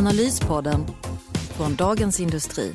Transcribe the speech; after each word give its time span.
Analyspodden 0.00 0.80
från 1.56 1.76
Dagens 1.76 2.20
Industri. 2.20 2.72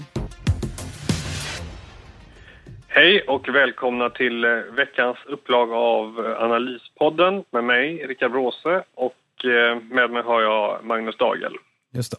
Hej 2.88 3.22
och 3.22 3.50
välkomna 3.50 4.10
till 4.10 4.44
eh, 4.44 4.50
veckans 4.52 5.18
upplaga 5.28 5.76
av 5.76 6.26
eh, 6.26 6.44
Analyspodden 6.44 7.44
med 7.52 7.64
mig, 7.64 8.06
Rickard 8.08 8.32
Bråse 8.32 8.84
och 8.96 9.46
eh, 9.46 9.82
med 9.82 10.10
mig 10.12 10.24
har 10.24 10.42
jag 10.42 10.86
Magnus 10.86 11.18
Dagel. 11.18 11.54
Just 11.94 12.12
det. 12.12 12.18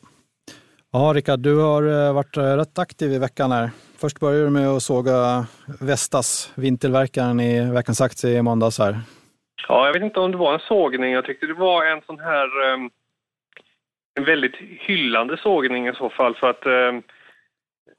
Ja, 0.92 1.12
Rickard, 1.14 1.40
du 1.40 1.56
har 1.58 2.12
varit 2.12 2.36
rätt 2.36 2.78
aktiv 2.78 3.12
i 3.12 3.18
veckan 3.18 3.52
här. 3.52 3.70
Först 3.98 4.20
började 4.20 4.44
du 4.44 4.50
med 4.50 4.68
att 4.68 4.82
såga 4.82 5.46
Vestas, 5.80 6.52
vindtillverkaren 6.54 7.40
i 7.40 7.72
veckans 7.72 8.00
aktie 8.00 8.30
i 8.30 8.42
måndags 8.42 8.78
här. 8.78 9.00
Ja, 9.68 9.86
jag 9.86 9.92
vet 9.92 10.02
inte 10.02 10.20
om 10.20 10.30
det 10.30 10.36
var 10.36 10.54
en 10.54 10.60
sågning. 10.68 11.12
Jag 11.12 11.24
tyckte 11.24 11.46
det 11.46 11.54
var 11.54 11.86
en 11.86 12.02
sån 12.06 12.20
här 12.20 12.48
en 14.16 14.24
väldigt 14.24 14.56
hyllande 14.60 15.36
sågning 15.36 15.88
i 15.88 15.94
så 15.94 16.10
fall 16.10 16.34
för 16.34 16.50
att 16.50 16.66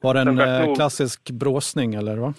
var 0.01 0.13
det 0.13 0.19
en 0.21 0.75
klassisk 0.75 1.29
bråsning 1.31 1.93
eller? 1.93 2.17
Va? 2.17 2.33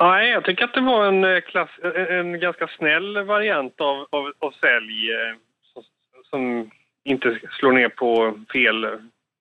Nej, 0.00 0.30
jag 0.30 0.44
tycker 0.44 0.64
att 0.64 0.74
det 0.74 0.80
var 0.80 1.06
en, 1.06 1.24
eh, 1.24 1.40
klass, 1.40 1.70
en 2.08 2.40
ganska 2.40 2.68
snäll 2.68 3.24
variant 3.24 3.80
av, 3.80 4.06
av, 4.10 4.32
av 4.38 4.50
sälj 4.50 5.12
eh, 5.12 5.36
som, 5.72 5.82
som, 6.30 6.70
inte 7.04 7.40
slår 7.50 7.72
ner 7.72 7.88
på 7.88 8.34
fel, 8.52 8.82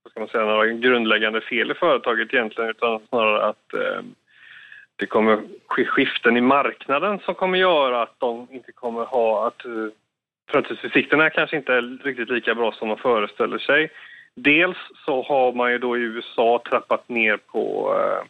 vad 0.03 0.11
ska 0.11 0.19
man 0.19 0.29
säga, 0.29 0.45
några 0.45 0.67
grundläggande 0.67 1.41
fel 1.41 1.71
i 1.71 1.73
företaget 1.73 2.33
egentligen 2.33 2.69
utan 2.69 2.99
snarare 3.09 3.45
att 3.45 3.73
eh, 3.73 4.01
det 4.95 5.05
kommer 5.05 5.41
skiften 5.67 6.37
i 6.37 6.41
marknaden 6.41 7.19
som 7.19 7.35
kommer 7.35 7.57
göra 7.57 8.01
att 8.01 8.15
de 8.17 8.47
inte 8.51 8.71
kommer 8.71 9.05
ha 9.05 9.47
att 9.47 9.65
eh, 9.65 9.71
framtidsutsikterna 10.51 11.29
kanske 11.29 11.57
inte 11.57 11.73
är 11.73 12.03
riktigt 12.03 12.29
lika 12.29 12.55
bra 12.55 12.71
som 12.71 12.87
man 12.87 12.97
föreställer 12.97 13.57
sig. 13.57 13.89
Dels 14.35 14.77
så 15.05 15.23
har 15.23 15.53
man 15.53 15.71
ju 15.71 15.77
då 15.77 15.97
i 15.97 16.01
USA 16.01 16.61
trappat 16.69 17.09
ner 17.09 17.37
på 17.37 17.93
eh, 17.95 18.23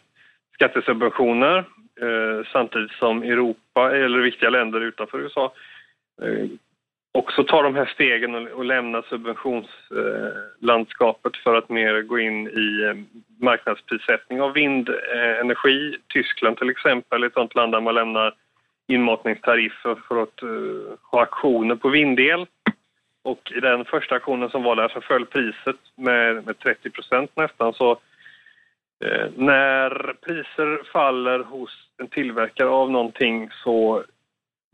skattesubventioner 0.54 1.58
eh, 2.02 2.46
samtidigt 2.52 2.92
som 2.92 3.24
Europa, 3.24 3.96
eller 3.96 4.20
viktiga 4.20 4.50
länder 4.50 4.82
utanför 4.82 5.20
USA, 5.20 5.54
eh, 6.22 6.46
också 7.12 7.44
tar 7.44 7.64
de 7.64 7.76
här 7.76 7.86
stegen 7.86 8.36
och, 8.36 8.48
och 8.48 8.66
lämnar 8.66 9.02
subventionslandskapet 9.02 11.38
för 11.38 11.56
att 11.56 11.70
mer 11.70 12.02
gå 12.02 12.20
in 12.20 12.48
i 12.48 12.84
eh, 12.84 12.96
marknadsprissättning 13.46 14.42
av 14.42 14.54
vindenergi. 14.54 15.88
Eh, 15.88 15.94
Tyskland 16.14 16.58
till 16.58 16.70
exempel, 16.70 17.24
är 17.24 17.28
ett 17.28 17.34
sånt 17.34 17.56
land 17.56 17.72
där 17.72 17.82
man 17.82 17.96
lämnar 17.96 18.34
inmatningstariffer 18.90 19.96
för 20.08 20.24
att 20.24 20.44
uh, 20.44 20.94
ha 21.12 21.22
aktioner 21.22 21.76
på 21.76 21.90
vindel. 21.90 22.46
Och 23.24 23.52
i 23.56 23.60
den 23.60 23.86
första 23.86 24.16
aktionen 24.16 24.50
som 24.50 24.64
var 24.64 24.76
där 24.76 24.90
så 24.90 25.02
föll 25.02 25.26
priset 25.26 25.76
med, 25.96 26.46
med 26.46 26.56
30% 26.56 27.28
nästan. 27.36 27.74
Så 27.74 28.00
Eh, 29.06 29.28
när 29.36 30.14
priser 30.14 30.92
faller 30.94 31.40
hos 31.40 31.70
en 31.98 32.08
tillverkare 32.08 32.70
av 32.70 32.92
någonting 32.92 33.50
så 33.64 34.04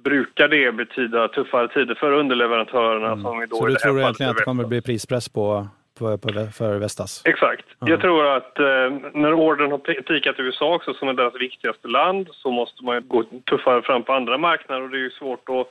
brukar 0.03 0.47
det 0.47 0.71
betyda 0.71 1.27
tuffare 1.27 1.67
tider 1.67 1.95
för 1.95 2.11
underleverantörerna. 2.11 3.11
Mm. 3.11 3.21
Som 3.21 3.45
då 3.49 3.55
så 3.55 3.65
du 3.65 3.75
tror 3.75 3.99
egentligen 3.99 4.29
att 4.29 4.37
det 4.37 4.43
kommer 4.43 4.65
bli 4.65 4.81
prispress 4.81 5.29
på, 5.29 5.67
på, 5.99 6.17
på 6.17 6.29
för 6.53 6.77
Vestas? 6.77 7.21
Exakt. 7.25 7.65
Mm. 7.81 7.91
Jag 7.91 8.01
tror 8.01 8.35
att 8.37 8.59
eh, 8.59 8.89
när 9.13 9.33
ordern 9.33 9.71
har 9.71 9.77
pikat 10.01 10.39
i 10.39 10.41
USA 10.41 10.75
också, 10.75 10.93
som 10.93 11.07
är 11.07 11.13
deras 11.13 11.35
viktigaste 11.35 11.87
land, 11.87 12.27
så 12.31 12.51
måste 12.51 12.83
man 12.83 13.07
gå 13.07 13.23
tuffare 13.49 13.81
fram 13.81 14.03
på 14.03 14.13
andra 14.13 14.37
marknader 14.37 14.81
och 14.81 14.89
det 14.89 14.97
är 14.97 15.07
ju 15.09 15.11
svårt 15.11 15.49
att 15.49 15.67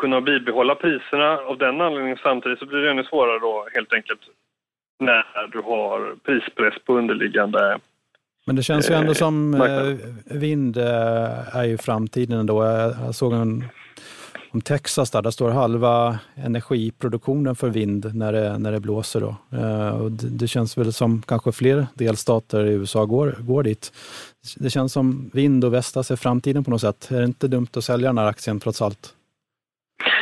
kunna 0.00 0.20
bibehålla 0.20 0.74
priserna 0.74 1.38
av 1.38 1.58
den 1.58 1.80
anledningen. 1.80 2.18
Samtidigt 2.22 2.58
så 2.58 2.66
blir 2.66 2.78
det 2.78 2.90
ännu 2.90 3.04
svårare 3.04 3.38
då 3.38 3.68
helt 3.74 3.92
enkelt 3.92 4.20
när 4.98 5.48
du 5.52 5.60
har 5.60 6.14
prispress 6.24 6.74
på 6.84 6.98
underliggande 6.98 7.78
men 8.48 8.56
det 8.56 8.62
känns 8.62 8.90
ju 8.90 8.94
ändå 8.94 9.14
som 9.14 9.54
eh, 9.54 9.96
vind 10.24 10.76
eh, 10.76 11.56
är 11.56 11.64
ju 11.64 11.78
framtiden 11.78 12.38
ändå. 12.38 12.64
Jag 13.04 13.14
såg 13.14 13.32
en 13.32 13.64
om 14.50 14.60
Texas 14.60 15.10
där, 15.10 15.22
där 15.22 15.30
står 15.30 15.50
halva 15.50 16.18
energiproduktionen 16.36 17.56
för 17.56 17.68
vind 17.68 18.14
när 18.14 18.32
det, 18.32 18.58
när 18.58 18.72
det 18.72 18.80
blåser. 18.80 19.20
Då. 19.20 19.36
Eh, 19.58 20.02
och 20.02 20.12
det, 20.12 20.28
det, 20.28 20.48
känns 20.48 20.78
väl 20.78 20.92
som 20.92 21.22
kanske 21.22 21.52
fler 21.52 21.86
delstater 21.94 22.66
i 22.66 22.72
USA 22.72 23.04
går, 23.04 23.36
går 23.38 23.62
dit. 23.62 23.92
Det 24.56 24.70
känns 24.70 24.92
som 24.92 25.30
vind 25.34 25.64
och 25.64 25.74
Vestas 25.74 25.96
alltså, 25.96 26.12
är 26.12 26.16
framtiden 26.16 26.64
på 26.64 26.70
något 26.70 26.80
sätt. 26.80 27.10
Är 27.10 27.18
det 27.18 27.24
inte 27.24 27.48
dumt 27.48 27.68
att 27.76 27.84
sälja 27.84 28.08
den 28.08 28.18
här 28.18 28.26
aktien 28.26 28.60
trots 28.60 28.82
allt? 28.82 29.14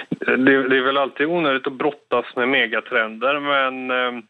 Det, 0.08 0.36
det 0.68 0.76
är 0.76 0.84
väl 0.84 0.96
alltid 0.96 1.26
onödigt 1.26 1.66
att 1.66 1.78
brottas 1.78 2.24
med 2.36 2.48
megatrender 2.48 3.40
men 3.40 3.90
eh, 3.90 4.22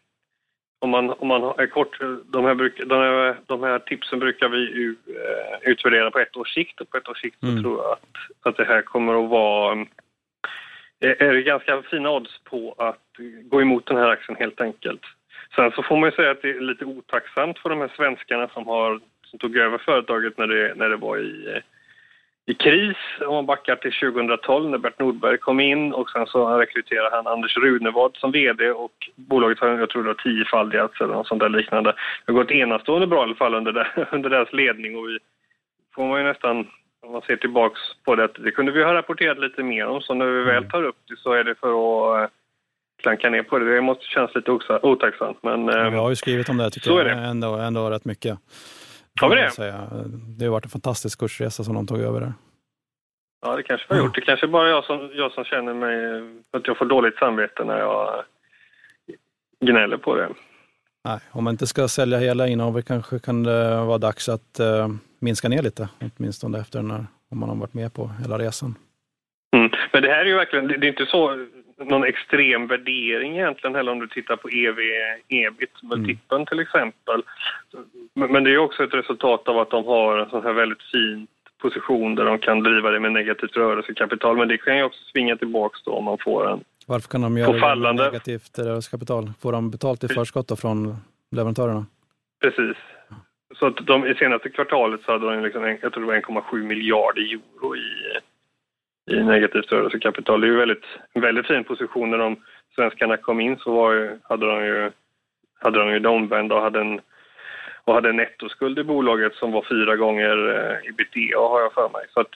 om 0.79 0.89
man, 0.89 1.09
om 1.09 1.27
man 1.27 1.43
är 1.43 1.67
kort, 1.67 1.99
de 2.25 2.45
här, 2.45 2.55
bruk, 2.55 2.81
de 2.85 2.99
här, 2.99 3.35
de 3.45 3.63
här 3.63 3.79
tipsen 3.79 4.19
brukar 4.19 4.49
vi 4.49 4.57
ju, 4.57 4.95
eh, 5.07 5.71
utvärdera 5.71 6.11
på 6.11 6.19
ett 6.19 6.37
års 6.37 6.53
sikt 6.53 6.81
och 6.81 6.89
på 6.89 6.97
ett 6.97 7.09
års 7.09 7.21
sikt 7.21 7.43
mm. 7.43 7.63
tror 7.63 7.83
jag 7.83 7.91
att, 7.91 8.47
att 8.49 8.57
det 8.57 8.65
här 8.65 8.81
kommer 8.81 9.23
att 9.23 9.29
vara 9.29 9.85
eh, 10.99 11.15
är 11.19 11.33
det 11.33 11.41
ganska 11.41 11.81
fina 11.81 12.11
odds 12.11 12.39
på 12.43 12.75
att 12.77 13.03
gå 13.43 13.61
emot 13.61 13.85
den 13.85 13.97
här 13.97 14.09
aktien 14.09 14.37
helt 14.39 14.61
enkelt. 14.61 15.01
Sen 15.55 15.71
så 15.71 15.83
får 15.83 15.97
man 15.97 16.09
ju 16.09 16.15
säga 16.15 16.31
att 16.31 16.41
det 16.41 16.49
är 16.49 16.61
lite 16.61 16.85
otacksamt 16.85 17.59
för 17.59 17.69
de 17.69 17.79
här 17.79 17.91
svenskarna 17.95 18.47
som, 18.47 18.67
har, 18.67 18.99
som 19.25 19.39
tog 19.39 19.57
över 19.57 19.77
företaget 19.77 20.37
när 20.37 20.47
det, 20.47 20.73
när 20.75 20.89
det 20.89 20.97
var 20.97 21.17
i 21.17 21.53
eh, 21.55 21.61
i 22.49 22.53
kris, 22.53 22.97
om 23.27 23.33
man 23.33 23.45
backar 23.45 23.75
till 23.75 23.91
2012 23.91 24.69
när 24.69 24.77
Bert 24.77 24.99
Nordberg 24.99 25.37
kom 25.37 25.59
in 25.59 25.93
och 25.93 26.09
sen 26.09 26.25
så 26.27 26.57
rekryterade 26.57 27.15
han 27.15 27.27
Anders 27.27 27.57
Runevad 27.57 28.11
som 28.15 28.31
VD 28.31 28.71
och 28.71 28.91
bolaget 29.15 29.59
har, 29.59 29.67
jag 29.67 29.89
tror 29.89 30.03
det 30.03 30.09
har 30.09 30.13
tiofaldigats 30.13 31.01
eller 31.01 31.13
något 31.13 31.27
sånt 31.27 31.39
där 31.39 31.49
liknande. 31.49 31.93
Det 32.25 32.31
har 32.31 32.39
gått 32.39 32.51
enastående 32.51 33.07
bra 33.07 33.19
i 33.19 33.23
alla 33.23 33.35
fall 33.35 33.55
under, 33.55 33.71
det, 33.71 34.07
under 34.11 34.29
deras 34.29 34.53
ledning 34.53 34.97
och 34.97 35.09
vi 35.09 35.19
får 35.95 36.07
man 36.07 36.19
ju 36.19 36.27
nästan, 36.27 36.67
om 37.05 37.11
man 37.11 37.21
ser 37.21 37.35
tillbaks 37.35 37.79
på 38.05 38.15
det, 38.15 38.29
det 38.37 38.51
kunde 38.51 38.71
vi 38.71 38.83
ha 38.83 38.93
rapporterat 38.93 39.39
lite 39.39 39.63
mer 39.63 39.85
om 39.85 40.01
så 40.01 40.13
när 40.13 40.25
vi 40.25 40.43
väl 40.43 40.57
mm. 40.57 40.69
tar 40.69 40.83
upp 40.83 40.97
det 41.09 41.17
så 41.17 41.33
är 41.33 41.43
det 41.43 41.55
för 41.55 41.69
att 41.69 42.21
eh, 42.21 42.29
klanka 43.01 43.29
ner 43.29 43.43
på 43.43 43.59
det. 43.59 43.75
Det 43.75 43.81
måste 43.81 44.05
kännas 44.05 44.35
lite 44.35 44.51
otacksamt 44.81 45.43
men... 45.43 45.67
Ja, 45.67 45.89
vi 45.89 45.97
har 45.97 46.09
ju 46.09 46.15
skrivit 46.15 46.49
om 46.49 46.57
det 46.57 46.69
tycker 46.69 46.91
jag, 46.91 47.29
ändå, 47.29 47.55
ändå 47.55 47.89
rätt 47.89 48.05
mycket. 48.05 48.39
Har 49.21 49.29
vi 49.29 49.35
det? 49.35 49.51
Säga. 49.51 49.89
Det 50.37 50.45
har 50.45 50.51
varit 50.51 50.65
en 50.65 50.69
fantastisk 50.69 51.19
kursresa 51.19 51.63
som 51.63 51.75
de 51.75 51.87
tog 51.87 51.99
över 51.99 52.21
där. 52.21 52.33
Ja, 53.41 53.55
det 53.55 53.63
kanske 53.63 53.87
vi 53.89 53.95
har 53.95 54.05
gjort. 54.05 54.15
Det 54.15 54.21
kanske 54.21 54.47
bara 54.47 54.69
jag 54.69 54.83
som, 54.83 55.09
jag 55.13 55.31
som 55.31 55.43
känner 55.43 55.73
mig 55.73 56.23
att 56.51 56.67
jag 56.67 56.77
får 56.77 56.85
dåligt 56.85 57.17
samvete 57.17 57.63
när 57.63 57.79
jag 57.79 58.23
gnäller 59.65 59.97
på 59.97 60.15
det. 60.15 60.29
Nej, 61.05 61.19
om 61.31 61.43
man 61.43 61.53
inte 61.53 61.67
ska 61.67 61.87
sälja 61.87 62.17
hela 62.17 62.47
innehavet 62.47 62.87
kanske 62.87 63.19
kan 63.19 63.43
det 63.43 63.75
vara 63.75 63.97
dags 63.97 64.29
att 64.29 64.59
uh, 64.59 64.87
minska 65.19 65.49
ner 65.49 65.61
lite, 65.61 65.89
åtminstone 66.17 66.59
efter 66.59 66.79
den 66.79 66.91
här, 66.91 67.05
om 67.31 67.39
man 67.39 67.49
har 67.49 67.55
varit 67.55 67.73
med 67.73 67.93
på 67.93 68.11
hela 68.21 68.37
resan. 68.37 68.75
Mm. 69.55 69.71
Men 69.93 70.01
det 70.01 70.09
här 70.09 70.19
är 70.19 70.25
ju 70.25 70.35
verkligen, 70.35 70.67
det 70.67 70.73
är 70.73 70.85
inte 70.85 71.05
så 71.05 71.47
någon 71.85 72.03
extrem 72.03 72.67
värdering 72.67 73.37
egentligen 73.37 73.75
heller 73.75 73.91
om 73.91 73.99
du 73.99 74.07
tittar 74.07 74.35
på 74.35 74.49
EV, 74.49 74.77
ebit, 75.27 75.83
multipeln 75.83 76.41
mm. 76.41 76.45
till 76.45 76.59
exempel. 76.59 77.23
Men 78.13 78.43
det 78.43 78.51
är 78.51 78.57
också 78.57 78.83
ett 78.83 78.93
resultat 78.93 79.47
av 79.47 79.59
att 79.59 79.69
de 79.69 79.85
har 79.85 80.17
en 80.17 80.29
sån 80.29 80.43
här 80.43 80.53
väldigt 80.53 80.83
fin 80.91 81.27
position 81.61 82.15
där 82.15 82.25
de 82.25 82.39
kan 82.39 82.63
driva 82.63 82.91
det 82.91 82.99
med 82.99 83.11
negativt 83.11 83.57
rörelsekapital. 83.57 84.37
Men 84.37 84.47
det 84.47 84.57
kan 84.57 84.77
ju 84.77 84.83
också 84.83 84.99
svinga 85.11 85.37
tillbaks 85.37 85.83
då 85.83 85.91
om 85.91 86.03
man 86.03 86.17
får 86.17 86.51
en 86.51 86.63
Varför 86.87 87.09
kan 87.09 87.21
de 87.21 87.37
göra 87.37 87.75
det 87.75 87.81
med 87.81 87.95
negativt 87.95 88.59
rörelsekapital? 88.59 89.31
Får 89.41 89.51
de 89.51 89.71
betalt 89.71 90.03
i 90.03 90.07
förskott 90.07 90.47
då 90.47 90.55
från 90.55 90.95
leverantörerna? 91.31 91.85
Precis. 92.41 92.77
Så 93.59 93.65
att 93.65 93.77
de, 93.87 94.07
i 94.07 94.15
senaste 94.15 94.49
kvartalet 94.49 95.01
så 95.01 95.11
hade 95.11 95.35
de 95.35 95.43
liksom, 95.43 95.77
jag 95.81 95.93
tror 95.93 96.01
det 96.01 96.07
var 96.07 96.41
1,7 96.41 96.63
miljarder 96.63 97.21
euro 97.21 97.75
i, 97.75 97.89
i 99.07 99.23
negativt 99.23 99.71
rörelsekapital. 99.71 100.41
Det 100.41 100.47
är 100.47 100.51
ju 100.51 100.57
väldigt, 100.57 100.85
en 101.13 101.21
väldigt 101.21 101.47
fin 101.47 101.63
position. 101.63 102.11
När 102.11 102.17
de 102.17 102.35
svenskarna 102.75 103.17
kom 103.17 103.39
in 103.39 103.57
så 103.57 103.71
var, 103.71 104.17
hade 104.23 104.45
de 104.45 104.65
ju, 104.65 104.91
hade 105.59 105.79
de 105.79 105.91
ju 105.91 105.99
det 105.99 106.09
omvända 106.09 106.55
och 106.55 106.61
hade 106.61 106.79
en 106.79 107.01
och 107.83 107.93
hade 107.93 108.09
en 108.09 108.15
nettoskuld 108.15 108.79
i 108.79 108.83
bolaget 108.83 109.35
som 109.35 109.51
var 109.51 109.65
fyra 109.69 109.95
gånger 109.95 110.47
eh, 110.47 110.89
ebitda 110.89 111.39
har 111.39 111.61
jag 111.61 111.73
för 111.73 111.89
mig. 111.89 112.05
Så 112.13 112.19
att, 112.19 112.35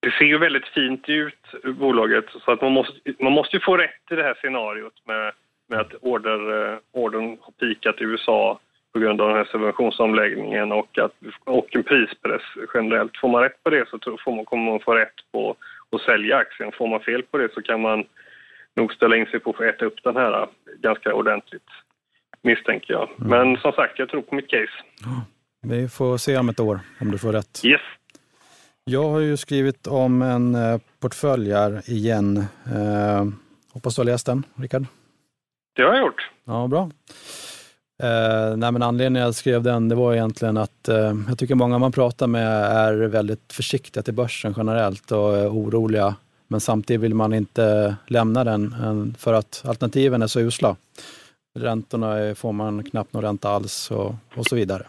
det 0.00 0.10
ser 0.10 0.24
ju 0.24 0.38
väldigt 0.38 0.68
fint 0.68 1.08
ut, 1.08 1.64
bolaget, 1.64 2.24
så 2.44 2.52
att 2.52 2.62
man 2.62 2.72
måste, 2.72 2.94
man 3.18 3.32
måste 3.32 3.56
ju 3.56 3.60
få 3.60 3.76
rätt 3.76 4.10
i 4.10 4.14
det 4.14 4.22
här 4.22 4.34
scenariot 4.34 5.02
med 5.04 5.32
med 5.68 5.80
att 5.80 5.94
order, 6.00 6.72
eh, 6.72 6.78
ordern 6.92 7.38
har 7.40 7.52
pikat 7.52 8.00
i 8.00 8.04
USA 8.04 8.60
på 8.98 9.02
grund 9.02 9.20
av 9.20 9.28
den 9.28 9.36
här 9.36 9.44
subventionsomläggningen 9.52 10.72
och, 10.72 10.98
att, 10.98 11.12
och 11.44 11.76
en 11.76 11.84
prispress 11.84 12.42
generellt. 12.74 13.16
Får 13.16 13.28
man 13.28 13.42
rätt 13.42 13.62
på 13.64 13.70
det 13.70 13.88
så 13.90 13.98
får 14.24 14.36
man, 14.36 14.44
kommer 14.44 14.70
man 14.70 14.80
få 14.80 14.94
rätt 14.94 15.18
på 15.32 15.56
att 15.92 16.00
sälja 16.00 16.36
aktien. 16.36 16.72
Får 16.78 16.88
man 16.88 17.00
fel 17.00 17.22
på 17.22 17.38
det 17.38 17.48
så 17.54 17.62
kan 17.62 17.80
man 17.80 18.04
nog 18.76 18.92
ställa 18.92 19.16
in 19.16 19.26
sig 19.26 19.40
på 19.40 19.50
att 19.50 19.60
äta 19.60 19.84
upp 19.84 20.02
den 20.04 20.16
här 20.16 20.48
ganska 20.80 21.14
ordentligt, 21.14 21.70
misstänker 22.42 22.92
jag. 22.92 23.08
Mm. 23.20 23.28
Men 23.30 23.56
som 23.56 23.72
sagt, 23.72 23.98
jag 23.98 24.08
tror 24.08 24.22
på 24.22 24.34
mitt 24.34 24.48
case. 24.48 24.76
Vi 25.62 25.88
får 25.88 26.16
se 26.16 26.36
om 26.36 26.48
ett 26.48 26.60
år 26.60 26.80
om 27.00 27.10
du 27.10 27.18
får 27.18 27.32
rätt. 27.32 27.64
Yes. 27.64 27.80
Jag 28.84 29.08
har 29.08 29.20
ju 29.20 29.36
skrivit 29.36 29.86
om 29.86 30.22
en 30.22 30.54
eh, 30.54 30.80
portfölj 31.00 31.52
här 31.52 31.90
igen. 31.90 32.36
Eh, 32.76 33.24
hoppas 33.72 33.96
du 33.96 34.00
har 34.00 34.06
läst 34.06 34.26
den, 34.26 34.42
Rickard? 34.56 34.86
Det 35.76 35.82
har 35.82 35.94
jag 35.94 36.00
gjort. 36.00 36.30
Ja, 36.44 36.66
bra. 36.66 36.90
Eh, 38.02 38.56
nej, 38.56 38.72
men 38.72 38.82
anledningen 38.82 39.24
jag 39.24 39.34
skrev 39.34 39.62
den 39.62 39.88
det 39.88 39.94
var 39.94 40.14
egentligen 40.14 40.56
att 40.56 40.88
eh, 40.88 41.14
jag 41.28 41.38
tycker 41.38 41.54
många 41.54 41.78
man 41.78 41.92
pratar 41.92 42.26
med 42.26 42.64
är 42.64 42.94
väldigt 42.94 43.52
försiktiga 43.52 44.02
till 44.02 44.14
börsen 44.14 44.54
generellt 44.56 45.12
och 45.12 45.38
är 45.38 45.48
oroliga. 45.48 46.14
Men 46.48 46.60
samtidigt 46.60 47.00
vill 47.00 47.14
man 47.14 47.34
inte 47.34 47.96
lämna 48.06 48.44
den 48.44 48.72
eh, 48.72 49.18
för 49.18 49.32
att 49.32 49.62
alternativen 49.66 50.22
är 50.22 50.26
så 50.26 50.40
usla. 50.40 50.76
Räntorna 51.58 52.34
får 52.34 52.52
man 52.52 52.84
knappt 52.84 53.12
någon 53.12 53.22
ränta 53.22 53.50
alls 53.50 53.90
och, 53.90 54.14
och 54.34 54.46
så 54.46 54.56
vidare. 54.56 54.86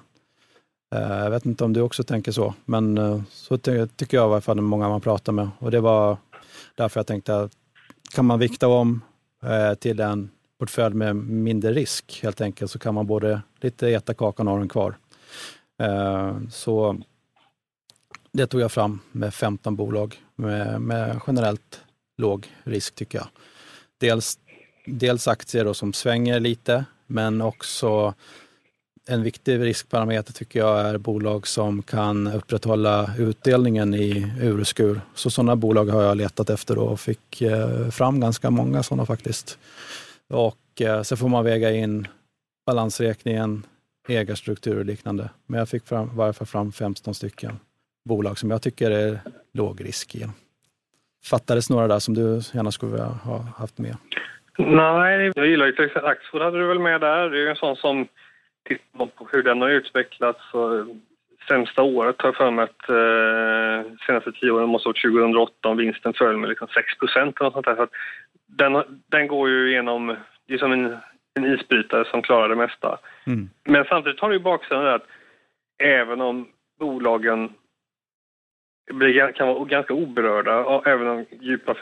Eh, 0.96 1.18
jag 1.18 1.30
vet 1.30 1.46
inte 1.46 1.64
om 1.64 1.74
du 1.74 1.82
också 1.82 2.04
tänker 2.04 2.32
så, 2.32 2.54
men 2.66 2.98
eh, 2.98 3.22
så 3.32 3.58
tycker 3.58 4.18
jag 4.18 4.30
i 4.30 4.32
alla 4.32 4.42
fall 4.42 4.62
många 4.62 4.90
man 4.90 5.02
pratar 5.02 5.34
med. 5.34 5.50
Och 5.60 5.72
det 5.72 5.80
var 5.80 6.18
därför 6.76 7.00
jag 7.00 7.08
tänkte 7.08 7.40
att 7.40 7.52
kan 8.14 8.26
man 8.26 8.40
vikta 8.40 8.68
om 8.68 9.02
eh, 9.44 9.74
till 9.74 10.00
en 10.00 10.30
portfölj 10.60 10.96
med 10.96 11.16
mindre 11.16 11.74
risk 11.74 12.20
helt 12.24 12.42
enkelt, 12.42 12.72
så 12.72 12.80
kan 12.80 12.94
man 12.96 13.08
både 13.08 13.42
lite 13.62 13.90
äta 13.90 14.14
kakan 14.14 14.48
och 14.48 14.54
ha 14.54 14.60
den 14.60 14.70
kvar. 14.70 14.98
Eh, 15.82 16.38
så 16.52 17.02
det 18.32 18.48
tog 18.48 18.62
jag 18.62 18.72
fram 18.72 19.00
med 19.12 19.34
15 19.34 19.76
bolag 19.76 20.16
med, 20.36 20.82
med 20.82 21.20
generellt 21.28 21.82
låg 22.18 22.54
risk 22.64 22.96
tycker 22.96 23.18
jag. 23.18 23.28
Dels, 23.98 24.40
dels 24.86 25.28
aktier 25.28 25.66
då 25.66 25.74
som 25.74 25.94
svänger 25.94 26.40
lite, 26.40 26.86
men 27.08 27.42
också 27.42 28.14
en 29.08 29.24
viktig 29.24 29.60
riskparameter 29.60 30.34
tycker 30.34 30.60
jag 30.60 30.80
är 30.80 30.98
bolag 30.98 31.48
som 31.48 31.84
kan 31.84 32.28
upprätthålla 32.28 33.12
utdelningen 33.18 33.94
i 33.94 34.32
ur 34.42 34.60
och 34.60 34.68
skur. 34.68 35.02
Så 35.16 35.30
sådana 35.30 35.56
bolag 35.56 35.86
har 35.86 36.04
jag 36.04 36.18
letat 36.18 36.50
efter 36.50 36.78
och 36.78 37.00
fick 37.00 37.42
eh, 37.42 37.90
fram 37.90 38.20
ganska 38.20 38.50
många 38.50 38.84
sådana 38.84 39.06
faktiskt. 39.06 39.58
Och 40.30 40.81
eh, 40.81 41.02
så 41.02 41.18
får 41.18 41.28
man 41.28 41.46
väga 41.46 41.72
in 41.72 42.08
balansräkningen, 42.66 43.66
ägarstruktur 44.08 44.80
och 44.80 44.86
liknande. 44.86 45.30
Men 45.48 45.60
jag 45.60 45.70
fick 45.70 45.88
fram, 45.88 46.10
varför 46.16 46.46
fram 46.46 46.72
15 46.72 47.14
stycken 47.14 47.60
bolag 48.06 48.38
som 48.38 48.52
jag 48.52 48.62
tycker 48.62 48.92
är 48.92 49.20
lågrisk. 49.54 50.16
i. 50.16 50.26
Fattades 51.30 51.70
några 51.70 51.88
där 51.88 52.00
som 52.00 52.14
du 52.14 52.42
gärna 52.54 52.72
skulle 52.72 53.04
ha 53.04 53.38
haft 53.58 53.78
med? 53.78 53.96
Nej, 54.58 55.31
jag 55.36 55.48
gillar 55.48 55.66
ju 55.66 55.72
till 55.72 55.86
exempel 55.86 56.12
Axfood 56.12 56.42
hade 56.42 56.60
du 56.60 56.68
väl 56.68 56.80
med 56.80 57.02
där. 57.02 57.30
Det 57.30 57.38
är 57.38 57.42
ju 57.42 57.50
en 57.50 57.56
sån 57.56 57.76
som 57.76 58.08
tittar 58.68 58.98
man 58.98 59.08
på 59.08 59.28
hur 59.31 59.44
den 59.44 59.62
har 59.62 59.70
utvecklats 59.70 60.40
så 60.52 60.86
sämsta 61.48 61.81
året 61.84 62.16
har 62.22 62.28
jag 62.28 62.36
för 62.36 62.52
mig 62.52 62.64
att 62.64 62.90
eh, 62.90 63.92
senaste 64.08 64.31
tio 64.31 64.52
åren 64.52 64.70
måste 64.70 64.88
ha 64.88 64.92
varit 64.92 65.02
2008 65.02 65.70
om 65.70 65.78
vinsten 65.78 66.14
föll 66.14 66.38
med 66.38 66.50
liksom 66.50 66.68
6 66.68 66.98
procent 66.98 67.40
eller 67.40 67.52
sånt 67.52 67.66
där. 67.66 67.76
Så 67.76 67.88
den, 68.50 69.01
den 69.07 69.28
går 69.28 69.50
ju 69.50 69.69
igenom, 69.69 70.16
det 70.48 70.54
är 70.54 70.57
som 70.57 70.72
en, 70.72 70.98
en 71.34 71.46
isbrytare 71.46 72.06
som 72.06 72.22
klarar 72.22 72.50
det 72.50 72.56
mesta. 72.56 73.00
Mm. 73.28 73.50
Men 73.63 73.86
samtidigt 73.86 74.19
har 74.19 74.30
det 74.30 74.36
ju 74.36 74.44
baksidan 74.44 74.88
att 74.88 75.07
även 75.84 76.22
om 76.22 76.48
bolagen 76.80 77.54
blir, 78.92 79.31
kan 79.31 79.48
vara 79.48 79.66
ganska 79.66 79.94
oberörda, 79.94 80.81
även 80.86 81.07
om 81.07 81.25
djupa 81.42 81.74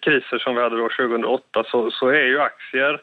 kriser 0.00 0.38
som 0.38 0.54
vi 0.54 0.62
hade 0.62 0.76
då 0.76 0.88
2008, 0.88 1.64
så, 1.66 1.90
så 1.90 2.08
är 2.08 2.24
ju 2.24 2.40
aktier 2.40 3.00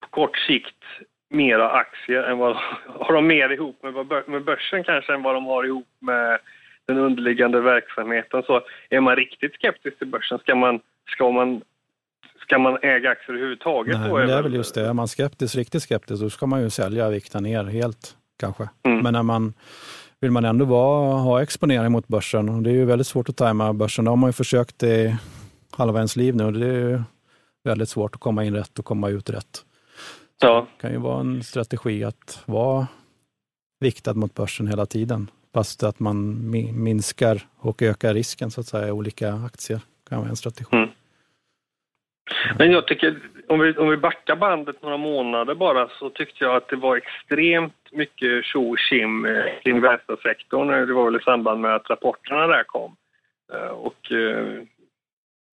på 0.00 0.08
kort 0.08 0.36
sikt 0.36 0.84
mera 1.28 1.70
aktier 1.70 2.22
än 2.22 2.38
vad 2.38 2.56
har 2.86 3.12
de 3.12 3.26
mer 3.26 3.52
ihop 3.52 3.82
med, 3.82 4.22
med 4.26 4.44
börsen 4.44 4.84
kanske 4.84 5.14
än 5.14 5.22
vad 5.22 5.34
de 5.34 5.46
har 5.46 5.64
ihop 5.64 5.88
med 5.98 6.38
den 6.86 6.98
underliggande 6.98 7.60
verksamheten. 7.60 8.42
Så 8.42 8.60
är 8.90 9.00
man 9.00 9.16
riktigt 9.16 9.54
skeptisk 9.54 9.98
till 9.98 10.06
börsen, 10.06 10.38
ska 10.38 10.54
man, 10.54 10.80
ska 11.06 11.30
man, 11.30 11.62
ska 12.40 12.58
man 12.58 12.78
äga 12.82 13.10
aktier 13.10 13.36
överhuvudtaget? 13.36 14.00
Nej, 14.00 14.12
men 14.12 14.26
det 14.26 14.34
är 14.34 14.42
väl 14.42 14.54
just 14.54 14.74
det, 14.74 14.86
är 14.86 14.92
man 14.92 15.08
skeptisk, 15.08 15.56
riktigt 15.56 15.82
skeptisk, 15.82 16.22
då 16.22 16.30
ska 16.30 16.46
man 16.46 16.62
ju 16.62 16.70
sälja 16.70 17.10
vikta 17.10 17.40
ner 17.40 17.64
helt 17.64 18.16
kanske. 18.38 18.68
Mm. 18.82 18.98
Men 18.98 19.12
när 19.12 19.22
man 19.22 19.54
vill 20.20 20.30
man 20.30 20.44
ändå 20.44 20.64
vara, 20.64 21.16
ha 21.16 21.42
exponering 21.42 21.92
mot 21.92 22.08
börsen 22.08 22.48
och 22.48 22.62
det 22.62 22.70
är 22.70 22.74
ju 22.74 22.84
väldigt 22.84 23.06
svårt 23.06 23.28
att 23.28 23.36
tajma 23.36 23.72
börsen. 23.72 24.04
Det 24.04 24.10
har 24.10 24.16
man 24.16 24.28
ju 24.28 24.32
försökt 24.32 24.82
i 24.82 25.16
halva 25.70 25.98
ens 25.98 26.16
liv 26.16 26.36
nu 26.36 26.44
och 26.44 26.52
det 26.52 26.66
är 26.66 27.04
väldigt 27.64 27.88
svårt 27.88 28.14
att 28.14 28.20
komma 28.20 28.44
in 28.44 28.54
rätt 28.54 28.78
och 28.78 28.84
komma 28.84 29.08
ut 29.08 29.30
rätt. 29.30 29.64
Ja. 30.40 30.66
Det 30.76 30.82
kan 30.82 30.92
ju 30.92 30.98
vara 30.98 31.20
en 31.20 31.42
strategi 31.42 32.04
att 32.04 32.42
vara 32.46 32.86
viktad 33.80 34.14
mot 34.14 34.34
börsen 34.34 34.66
hela 34.66 34.86
tiden, 34.86 35.30
fast 35.54 35.82
att 35.82 36.00
man 36.00 36.50
minskar 36.82 37.40
och 37.58 37.82
ökar 37.82 38.14
risken 38.14 38.50
så 38.50 38.60
att 38.60 38.66
säga 38.66 38.88
i 38.88 38.90
olika 38.90 39.34
aktier. 39.34 39.80
Kan 40.08 40.18
vara 40.18 40.28
en 40.28 40.36
strategi. 40.36 40.76
Mm. 40.76 40.88
Men 42.58 42.70
jag 42.70 42.86
tycker, 42.86 43.18
om 43.48 43.60
vi, 43.60 43.76
om 43.76 43.88
vi 43.88 43.96
backar 43.96 44.36
bandet 44.36 44.82
några 44.82 44.96
månader 44.96 45.54
bara, 45.54 45.88
så 45.88 46.10
tyckte 46.10 46.44
jag 46.44 46.56
att 46.56 46.68
det 46.68 46.76
var 46.76 46.96
extremt 46.96 47.92
mycket 47.92 48.44
tjo 48.44 48.70
och 48.70 48.78
tjim 48.78 49.26
kring 49.62 49.80
vänstersektorn. 49.80 50.86
Det 50.86 50.94
var 50.94 51.04
väl 51.04 51.20
i 51.20 51.24
samband 51.24 51.60
med 51.60 51.74
att 51.74 51.90
rapporterna 51.90 52.46
där 52.46 52.64
kom. 52.64 52.96
Eh, 53.52 53.68
och 53.68 54.12
eh, 54.12 54.62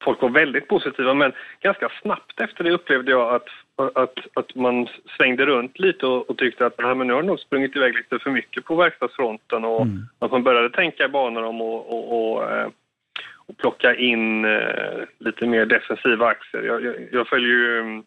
folk 0.03 0.21
var 0.21 0.29
väldigt 0.29 0.67
positiva, 0.67 1.13
men 1.13 1.33
ganska 1.61 1.89
snabbt 2.01 2.39
efter 2.39 2.63
det 2.63 2.71
upplevde 2.71 3.11
jag 3.11 3.35
att, 3.35 3.47
att, 3.95 4.17
att 4.33 4.55
man 4.55 4.87
svängde 5.17 5.45
runt 5.45 5.79
lite 5.79 6.05
och, 6.05 6.29
och 6.29 6.37
tyckte 6.37 6.65
att 6.65 6.77
Nej, 6.77 6.95
men 6.95 7.07
nu 7.07 7.13
har 7.13 7.21
det 7.21 7.27
nog 7.27 7.39
sprungit 7.39 7.75
iväg 7.75 7.95
lite 7.95 8.19
för 8.19 8.31
mycket 8.31 8.65
på 8.65 8.75
verkstadsfronten 8.75 9.65
och 9.65 9.81
mm. 9.81 10.01
att 10.19 10.31
man 10.31 10.43
började 10.43 10.69
tänka 10.69 11.05
i 11.05 11.07
banor 11.07 11.43
om 11.43 11.61
och, 11.61 12.33
och, 12.33 12.51
eh, 12.51 12.67
och 13.45 13.57
plocka 13.57 13.95
in 13.95 14.45
eh, 14.45 15.03
lite 15.19 15.47
mer 15.47 15.65
defensiva 15.65 16.27
aktier. 16.27 16.63
Jag, 16.63 16.83
jag, 16.83 16.95
jag 17.11 17.27
följer 17.27 17.49
ju 17.49 17.79
um, 17.79 18.03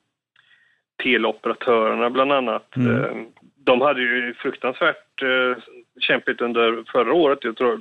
teleoperatörerna 1.02 2.10
bland 2.10 2.32
annat. 2.32 2.76
Mm. 2.76 3.04
Eh, 3.04 3.26
de 3.56 3.80
hade 3.80 4.00
ju 4.00 4.34
fruktansvärt 4.34 5.22
eh, 5.22 5.62
kämpigt 6.00 6.40
under 6.40 6.84
förra 6.92 7.12
året. 7.12 7.38
Jag 7.42 7.56
tror 7.56 7.80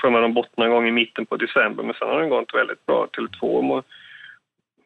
för 0.00 0.10
mig 0.10 0.22
de 0.22 0.34
bottnade 0.34 0.70
en 0.70 0.74
gång 0.74 0.88
i 0.88 0.92
mitten 0.92 1.26
på 1.26 1.36
december 1.36 1.84
men 1.84 1.94
sen 1.94 2.08
har 2.08 2.20
den 2.20 2.28
gått 2.28 2.54
väldigt 2.54 2.86
bra. 2.86 3.06
Tele2 3.12 3.82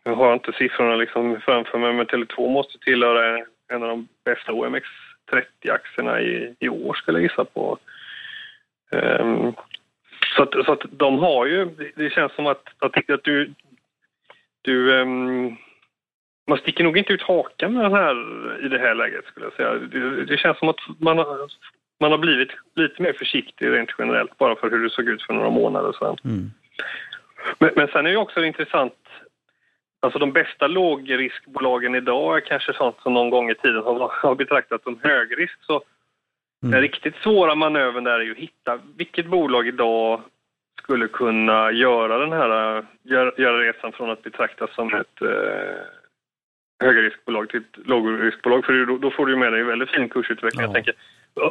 jag 0.04 0.14
har 0.14 0.34
inte 0.34 0.52
siffrorna 0.52 0.96
liksom 0.96 1.40
framför 1.40 1.78
mig 1.78 1.92
men 1.92 2.06
Tele2 2.06 2.50
måste 2.50 2.78
tillhöra 2.78 3.44
en 3.68 3.82
av 3.82 3.88
de 3.88 4.08
bästa 4.24 4.52
OMX30-aktierna 4.52 6.20
i, 6.20 6.54
i 6.58 6.68
år 6.68 6.94
skulle 6.94 7.18
jag 7.18 7.22
gissa 7.22 7.44
på. 7.44 7.78
Um, 8.90 9.54
så, 10.36 10.42
att, 10.42 10.66
så 10.66 10.72
att 10.72 10.82
de 10.90 11.18
har 11.18 11.46
ju, 11.46 11.68
det 11.96 12.10
känns 12.10 12.32
som 12.32 12.46
att, 12.46 12.62
att, 12.78 13.10
att 13.10 13.24
du, 13.24 13.54
du 14.62 15.00
um, 15.00 15.56
man 16.46 16.58
sticker 16.58 16.84
nog 16.84 16.98
inte 16.98 17.12
ut 17.12 17.22
hakan 17.22 17.74
med 17.74 17.84
den 17.84 17.92
här 17.92 18.14
i 18.64 18.68
det 18.68 18.78
här 18.78 18.94
läget 18.94 19.24
skulle 19.24 19.46
jag 19.46 19.52
säga. 19.52 19.74
Det, 19.74 20.24
det 20.24 20.36
känns 20.36 20.58
som 20.58 20.68
att 20.68 20.80
man 20.98 21.18
har, 21.18 21.48
man 22.00 22.10
har 22.10 22.18
blivit 22.18 22.50
lite 22.76 23.02
mer 23.02 23.12
försiktig 23.12 23.70
rent 23.70 23.90
generellt 23.98 24.38
bara 24.38 24.56
för 24.56 24.70
hur 24.70 24.82
det 24.82 24.90
såg 24.90 25.08
ut 25.08 25.22
för 25.22 25.34
några 25.34 25.50
månader 25.50 25.92
sedan. 25.92 26.16
Mm. 26.24 26.50
Men, 27.58 27.70
men 27.76 27.88
sen 27.88 28.06
är 28.06 28.10
det 28.10 28.16
också 28.16 28.44
intressant 28.44 28.94
Alltså 30.04 30.18
de 30.18 30.32
bästa 30.32 30.66
lågriskbolagen 30.66 31.94
idag 31.94 32.36
är 32.36 32.40
kanske 32.40 32.72
sånt 32.72 32.96
som 33.02 33.14
någon 33.14 33.30
gång 33.30 33.50
i 33.50 33.54
tiden 33.54 33.82
har, 33.82 34.12
har 34.22 34.34
betraktats 34.34 34.84
som 34.84 34.98
högrisk. 35.02 35.58
Så 35.60 35.82
mm. 36.64 36.72
Den 36.72 36.80
riktigt 36.80 37.16
svåra 37.16 37.54
manövern 37.54 38.04
där 38.04 38.20
är 38.20 38.24
ju 38.24 38.32
att 38.32 38.38
hitta 38.38 38.78
vilket 38.96 39.26
bolag 39.26 39.68
idag 39.68 40.20
skulle 40.82 41.08
kunna 41.08 41.72
göra 41.72 42.18
den 42.18 42.32
här, 42.32 42.84
göra, 43.02 43.32
göra 43.36 43.58
resan 43.58 43.92
från 43.92 44.10
att 44.10 44.22
betraktas 44.22 44.74
som 44.74 44.94
ett 44.94 45.22
eh, 45.22 45.76
högriskbolag 46.84 47.48
till 47.48 47.60
ett 47.60 47.86
lågriskbolag. 47.86 48.64
För 48.64 48.86
då, 48.86 48.98
då 48.98 49.10
får 49.10 49.26
du 49.26 49.36
med 49.36 49.52
dig 49.52 49.60
en 49.60 49.66
väldigt 49.66 49.90
fin 49.90 50.08
kursutveckling. 50.08 50.62
Ja. 50.62 50.66
Jag 50.66 50.74
tänker, 50.74 50.94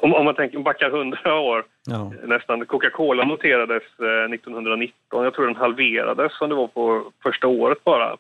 om, 0.04 0.14
om 0.14 0.26
man 0.26 0.36
tänker, 0.36 0.60
backar 0.60 0.90
hundra 0.90 1.40
år 1.40 1.66
ja. 1.86 2.14
nästan. 2.24 2.66
Coca-Cola 2.66 3.24
noterades 3.26 3.84
eh, 4.00 4.34
1919. 4.34 5.24
Jag 5.24 5.34
tror 5.34 5.46
den 5.46 5.56
halverades 5.56 6.38
som 6.38 6.50
det 6.50 6.56
var 6.56 6.68
på 6.68 7.12
första 7.24 7.48
året 7.48 7.84
bara. 7.84 8.18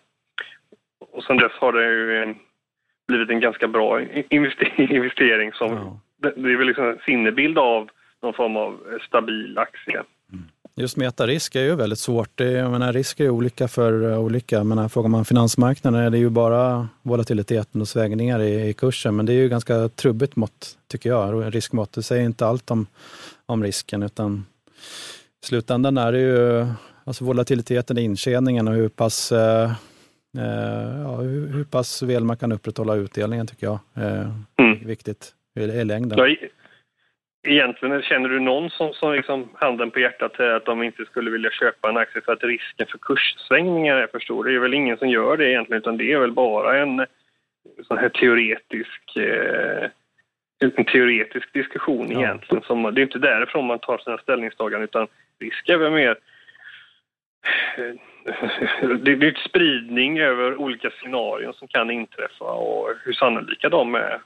Och 1.11 1.23
sen 1.23 1.37
dess 1.37 1.51
har 1.51 1.73
det 1.73 1.83
ju 1.83 2.23
en, 2.23 2.35
blivit 3.07 3.29
en 3.29 3.39
ganska 3.39 3.67
bra 3.67 4.01
investering 4.29 5.53
som... 5.53 5.73
Ja. 5.73 5.99
Det, 6.23 6.33
det, 6.35 6.53
är 6.53 6.57
väl 6.57 6.67
liksom 6.67 6.85
en 6.85 6.99
sinnebild 7.05 7.57
av 7.57 7.89
någon 8.21 8.33
form 8.33 8.57
av 8.57 8.79
stabil 9.07 9.57
aktie. 9.57 10.03
Just 10.75 10.97
metarisk 10.97 11.55
är 11.55 11.63
ju 11.63 11.75
väldigt 11.75 11.99
svårt. 11.99 12.39
Jag 12.39 12.71
menar, 12.71 12.93
risk 12.93 13.19
är 13.19 13.23
ju 13.23 13.29
olika 13.29 13.67
för 13.67 14.17
olika. 14.17 14.55
Jag 14.55 14.65
menar, 14.65 14.89
frågar 14.89 15.09
man 15.09 15.25
finansmarknaden 15.25 16.01
är 16.01 16.09
det 16.09 16.17
ju 16.17 16.29
bara 16.29 16.87
volatiliteten 17.01 17.81
och 17.81 17.87
svängningar 17.87 18.39
i, 18.39 18.69
i 18.69 18.73
kursen. 18.73 19.15
Men 19.15 19.25
det 19.25 19.33
är 19.33 19.37
ju 19.37 19.49
ganska 19.49 19.89
trubbigt 19.89 20.35
mått, 20.35 20.77
tycker 20.87 21.09
jag. 21.09 21.55
Riskmått. 21.55 21.93
Det 21.93 22.03
säger 22.03 22.23
inte 22.23 22.45
allt 22.45 22.71
om, 22.71 22.87
om 23.45 23.63
risken, 23.63 24.03
utan 24.03 24.45
i 25.43 25.45
slutändan 25.45 25.97
är 25.97 26.11
det 26.11 26.19
ju 26.19 26.67
alltså 27.03 27.25
volatiliteten 27.25 27.97
i 27.97 28.01
intjäningen 28.01 28.67
och 28.67 28.73
hur 28.73 28.89
pass, 28.89 29.31
eh, 29.31 29.71
eh, 30.37 31.01
ja, 31.03 31.15
hur, 31.15 31.47
hur, 31.47 31.63
pass 31.63 32.03
väl 32.03 32.23
man 32.23 32.37
kan 32.37 32.51
upprätthålla 32.51 32.95
utdelningen, 32.95 33.47
tycker 33.47 33.67
jag. 33.67 33.79
Eh, 33.93 34.29
mm. 34.59 34.87
Viktigt 34.87 35.33
i 35.55 35.83
längden. 35.83 36.17
Ja, 36.17 36.35
Egentligen, 37.47 38.01
känner 38.01 38.29
du 38.29 38.39
någon 38.39 38.69
som, 38.69 38.93
som 38.93 39.13
liksom 39.13 39.49
handen 39.53 39.91
på 39.91 39.99
hjärtat 39.99 40.35
säger 40.35 40.51
att 40.51 40.65
de 40.65 40.83
inte 40.83 41.05
skulle 41.05 41.31
vilja 41.31 41.49
köpa 41.51 41.89
en 41.89 41.97
aktie 41.97 42.21
för 42.21 42.33
att 42.33 42.43
risken 42.43 42.87
för 42.87 42.97
kurssvängningar 42.97 43.95
är 43.95 44.07
för 44.07 44.19
stor? 44.19 44.43
Det 44.43 44.55
är 44.55 44.59
väl 44.59 44.73
ingen 44.73 44.97
som 44.97 45.09
gör 45.09 45.37
det 45.37 45.49
egentligen, 45.49 45.81
utan 45.81 45.97
det 45.97 46.11
är 46.11 46.19
väl 46.19 46.31
bara 46.31 46.77
en 46.77 47.05
sån 47.87 47.97
här 47.97 48.09
teoretisk 48.09 49.17
eh, 49.17 49.89
en 50.59 50.85
teoretisk 50.85 51.53
diskussion 51.53 52.11
ja. 52.11 52.19
egentligen. 52.19 52.63
Som, 52.63 52.83
det 52.83 53.01
är 53.01 53.03
inte 53.03 53.19
därifrån 53.19 53.65
man 53.65 53.79
tar 53.79 53.97
sina 53.97 54.17
ställningstaganden, 54.17 54.83
utan 54.83 55.07
risk 55.39 55.69
är 55.69 55.77
väl 55.77 55.91
mer 55.91 56.17
eh, 57.77 57.95
det 58.97 59.11
är 59.11 59.23
ett 59.23 59.49
spridning 59.49 60.19
över 60.19 60.55
olika 60.55 60.89
scenarion 60.89 61.53
som 61.53 61.67
kan 61.67 61.91
inträffa 61.91 62.45
och 62.45 62.89
hur 63.03 63.13
sannolika 63.13 63.69
de 63.69 63.95
är 63.95 64.21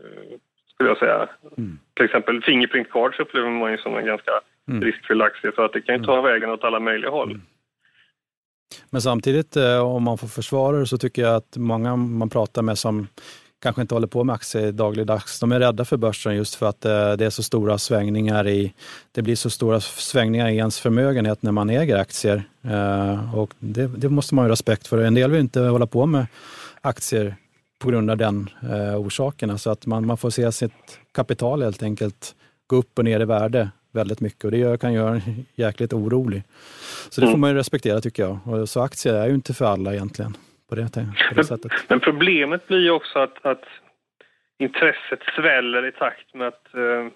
eh, 0.00 0.38
skulle 0.82 0.90
jag 0.90 0.98
säga. 0.98 1.28
Mm. 1.58 1.78
Till 1.96 2.04
exempel 2.04 2.42
Fingerprint 2.42 2.90
Cards 2.90 3.20
upplever 3.20 3.50
man 3.50 3.70
ju 3.70 3.78
som 3.78 3.96
en 3.96 4.06
ganska 4.06 4.30
mm. 4.68 4.82
riskfylld 4.82 5.22
aktie 5.22 5.52
för 5.52 5.64
att 5.64 5.72
det 5.72 5.80
kan 5.80 5.94
ju 5.98 6.04
ta 6.04 6.18
mm. 6.18 6.24
vägen 6.24 6.50
åt 6.50 6.64
alla 6.64 6.80
möjliga 6.80 7.10
håll. 7.10 7.30
Mm. 7.30 7.42
Men 8.90 9.00
samtidigt, 9.00 9.56
eh, 9.56 9.78
om 9.78 10.02
man 10.02 10.18
får 10.18 10.28
försvara 10.28 10.76
det, 10.76 10.86
så 10.86 10.98
tycker 10.98 11.22
jag 11.22 11.36
att 11.36 11.56
många 11.56 11.96
man 11.96 12.30
pratar 12.30 12.62
med 12.62 12.78
som 12.78 13.08
kanske 13.62 13.82
inte 13.82 13.94
håller 13.94 14.06
på 14.06 14.24
med 14.24 14.34
aktier 14.34 14.72
dagligdags, 14.72 15.40
de 15.40 15.52
är 15.52 15.60
rädda 15.60 15.84
för 15.84 15.96
börsen 15.96 16.36
just 16.36 16.54
för 16.54 16.66
att 16.66 16.84
eh, 16.84 17.12
det 17.12 17.24
är 17.24 17.30
så 17.30 17.42
stora 17.42 17.78
svängningar 17.78 18.48
i, 18.48 18.74
det 19.12 19.22
blir 19.22 19.36
så 19.36 19.50
stora 19.50 19.80
svängningar 19.80 20.48
i 20.48 20.56
ens 20.56 20.80
förmögenhet 20.80 21.42
när 21.42 21.52
man 21.52 21.70
äger 21.70 21.96
aktier. 21.98 22.42
Eh, 22.64 23.38
och 23.38 23.54
det, 23.58 23.86
det 23.86 24.08
måste 24.08 24.34
man 24.34 24.44
ha 24.44 24.52
respekt 24.52 24.86
för. 24.86 24.98
En 24.98 25.14
del 25.14 25.30
vill 25.30 25.40
inte 25.40 25.60
hålla 25.60 25.86
på 25.86 26.06
med 26.06 26.26
aktier 26.80 27.36
på 27.82 27.90
grund 27.90 28.10
av 28.10 28.16
den 28.16 28.48
eh, 28.62 29.00
orsaken. 29.00 29.50
Alltså 29.50 29.70
att 29.70 29.86
man, 29.86 30.06
man 30.06 30.16
får 30.16 30.30
se 30.30 30.52
sitt 30.52 31.00
kapital 31.14 31.62
helt 31.62 31.82
enkelt 31.82 32.34
gå 32.66 32.76
upp 32.76 32.98
och 32.98 33.04
ner 33.04 33.20
i 33.20 33.24
värde 33.24 33.68
väldigt 33.92 34.20
mycket 34.20 34.44
och 34.44 34.50
det 34.50 34.58
gör, 34.58 34.76
kan 34.76 34.92
göra 34.92 35.10
en 35.14 35.20
jäkligt 35.54 35.92
orolig. 35.92 36.42
Så 37.10 37.20
det 37.20 37.26
får 37.26 37.32
mm. 37.32 37.40
man 37.40 37.50
ju 37.50 37.56
respektera 37.56 38.00
tycker 38.00 38.22
jag. 38.22 38.38
Och 38.46 38.68
så 38.68 38.80
aktier 38.82 39.14
är 39.14 39.28
ju 39.28 39.34
inte 39.34 39.54
för 39.54 39.64
alla 39.64 39.94
egentligen 39.94 40.36
på 40.68 40.74
det, 40.74 40.82
på 40.94 41.00
det 41.00 41.34
men, 41.34 41.44
sättet. 41.44 41.72
Men 41.88 42.00
problemet 42.00 42.66
blir 42.66 42.78
ju 42.80 42.90
också 42.90 43.18
att, 43.18 43.46
att 43.46 43.64
intresset 44.58 45.20
sväller 45.36 45.86
i 45.86 45.92
takt 45.92 46.34
med 46.34 46.48
att 46.48 46.74
eh, 46.74 47.06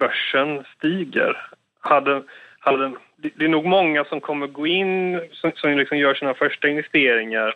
börsen 0.00 0.64
stiger. 0.76 1.46
Hade, 1.80 2.22
hade, 2.58 2.92
det 3.16 3.44
är 3.44 3.48
nog 3.48 3.64
många 3.64 4.04
som 4.04 4.20
kommer 4.20 4.46
gå 4.46 4.66
in, 4.66 5.20
som, 5.32 5.52
som 5.54 5.78
liksom 5.78 5.98
gör 5.98 6.14
sina 6.14 6.34
första 6.34 6.68
investeringar 6.68 7.54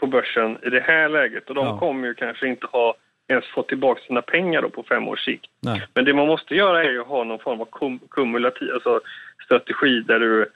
på 0.00 0.06
börsen 0.06 0.58
i 0.62 0.70
det 0.70 0.80
här 0.80 1.08
läget 1.08 1.48
och 1.48 1.54
de 1.54 1.66
ja. 1.66 1.78
kommer 1.78 2.08
ju 2.08 2.14
kanske 2.14 2.48
inte 2.48 2.66
ha 2.66 2.94
ens 3.28 3.46
fått 3.46 3.68
tillbaka 3.68 4.00
sina 4.00 4.22
pengar 4.22 4.62
då 4.62 4.70
på 4.70 4.82
fem 4.82 5.08
års 5.08 5.24
sikt. 5.24 5.46
Nej. 5.62 5.82
Men 5.94 6.04
det 6.04 6.14
man 6.14 6.26
måste 6.26 6.54
göra 6.54 6.84
är 6.84 6.90
ju 6.90 7.00
att 7.00 7.06
ha 7.06 7.24
någon 7.24 7.38
form 7.38 7.60
av 7.60 7.64
kum 7.64 8.00
kumulativ 8.10 8.72
alltså 8.74 9.00
strategi 9.44 10.00
där 10.00 10.20
du 10.20 10.48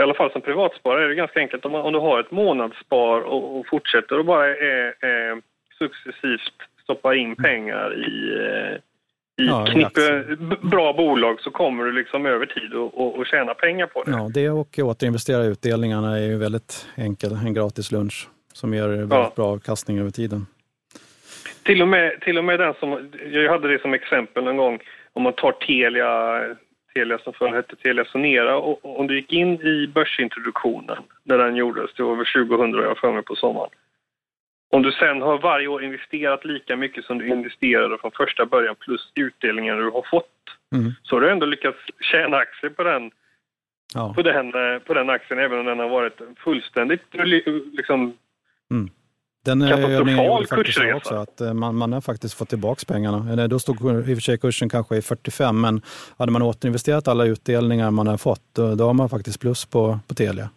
i 0.00 0.02
alla 0.02 0.14
fall 0.14 0.32
som 0.32 0.40
privatsparare 0.40 1.04
är 1.04 1.08
det 1.08 1.14
ganska 1.14 1.40
enkelt 1.40 1.64
om, 1.64 1.72
man, 1.72 1.80
om 1.80 1.92
du 1.92 1.98
har 1.98 2.20
ett 2.20 2.30
månadsspar 2.30 3.20
och, 3.20 3.58
och 3.58 3.66
fortsätter 3.66 4.18
och 4.18 4.24
bara 4.24 4.46
är, 4.46 5.04
är 5.04 5.42
successivt 5.78 6.54
stoppar 6.82 7.14
in 7.14 7.36
pengar 7.36 7.94
i, 7.94 8.34
eh, 8.34 8.76
i 9.44 9.48
ja, 9.48 9.66
knippe 9.66 10.24
bra 10.62 10.92
bolag 10.92 11.40
så 11.40 11.50
kommer 11.50 11.84
du 11.84 11.92
liksom 11.92 12.26
över 12.26 12.46
tid 12.46 12.74
och, 12.74 13.00
och, 13.00 13.18
och 13.18 13.26
tjäna 13.26 13.54
pengar 13.54 13.86
på 13.86 14.02
det. 14.02 14.10
Ja, 14.10 14.30
det 14.34 14.50
och 14.50 14.78
återinvestera 14.78 15.44
utdelningarna 15.44 16.18
är 16.18 16.22
ju 16.22 16.38
väldigt 16.38 16.86
enkelt, 16.96 17.32
en 17.32 17.54
gratis 17.54 17.92
lunch 17.92 18.28
som 18.52 18.74
ger 18.74 18.88
väldigt 18.88 19.10
ja. 19.10 19.32
bra 19.36 19.46
avkastning 19.46 19.98
över 19.98 20.10
tiden. 20.10 20.46
Till 21.62 21.82
och, 21.82 21.88
med, 21.88 22.20
till 22.20 22.38
och 22.38 22.44
med 22.44 22.60
den 22.60 22.74
som, 22.74 23.10
jag 23.32 23.50
hade 23.50 23.68
det 23.68 23.82
som 23.82 23.94
exempel 23.94 24.46
en 24.46 24.56
gång, 24.56 24.80
om 25.12 25.22
man 25.22 25.32
tar 25.32 25.52
Telia, 25.52 26.40
Telia 26.94 27.18
som 27.18 27.32
förr 27.32 27.52
hette 27.52 27.76
Telia 27.76 28.04
Sonera, 28.04 28.56
och 28.56 29.00
om 29.00 29.06
du 29.06 29.16
gick 29.16 29.32
in 29.32 29.60
i 29.60 29.86
börsintroduktionen 29.94 30.98
när 31.24 31.38
den 31.38 31.56
gjordes, 31.56 31.94
det 31.96 32.02
var 32.02 32.12
över 32.12 32.46
2000 32.46 32.82
jag 32.82 32.98
för 32.98 33.12
mig 33.12 33.22
på 33.22 33.36
sommaren. 33.36 33.70
Om 34.70 34.82
du 34.82 34.92
sen 34.92 35.22
har 35.22 35.38
varje 35.38 35.68
år 35.68 35.84
investerat 35.84 36.44
lika 36.44 36.76
mycket 36.76 37.04
som 37.04 37.18
du 37.18 37.28
investerade 37.28 37.98
från 37.98 38.10
första 38.10 38.46
början 38.46 38.74
plus 38.78 39.12
utdelningen 39.14 39.76
du 39.76 39.90
har 39.90 40.06
fått, 40.10 40.26
mm. 40.74 40.92
så 41.02 41.16
har 41.16 41.20
du 41.20 41.30
ändå 41.30 41.46
lyckats 41.46 41.78
tjäna 42.00 42.36
aktier 42.36 42.70
på 42.70 42.82
den, 42.82 43.10
ja. 43.94 44.14
på, 44.14 44.22
den, 44.22 44.52
på 44.80 44.94
den 44.94 45.10
aktien 45.10 45.40
även 45.40 45.58
om 45.58 45.64
den 45.64 45.78
har 45.78 45.88
varit 45.88 46.20
fullständigt 46.36 47.02
liksom, 47.72 48.16
Mm. 48.72 48.90
Den 49.44 49.62
övningen 49.62 50.26
gjorde 50.26 50.46
faktiskt 50.46 50.78
också, 50.94 51.14
att 51.14 51.40
eh, 51.40 51.54
man, 51.54 51.74
man 51.74 51.92
har 51.92 52.00
faktiskt 52.00 52.38
fått 52.38 52.48
tillbaka 52.48 52.80
pengarna. 52.88 53.48
Då 53.48 53.58
stod 53.58 53.76
i 53.76 54.02
och 54.02 54.04
för 54.04 54.20
sig 54.20 54.38
kursen 54.38 54.68
kanske 54.68 54.96
i 54.96 55.02
45, 55.02 55.60
men 55.60 55.82
hade 56.18 56.32
man 56.32 56.42
återinvesterat 56.42 57.08
alla 57.08 57.24
utdelningar 57.24 57.90
man 57.90 58.06
har 58.06 58.16
fått, 58.16 58.54
då, 58.56 58.74
då 58.74 58.84
har 58.84 58.94
man 58.94 59.08
faktiskt 59.08 59.40
plus 59.40 59.64
på, 59.64 59.98
på 60.08 60.14
Telia. 60.14 60.48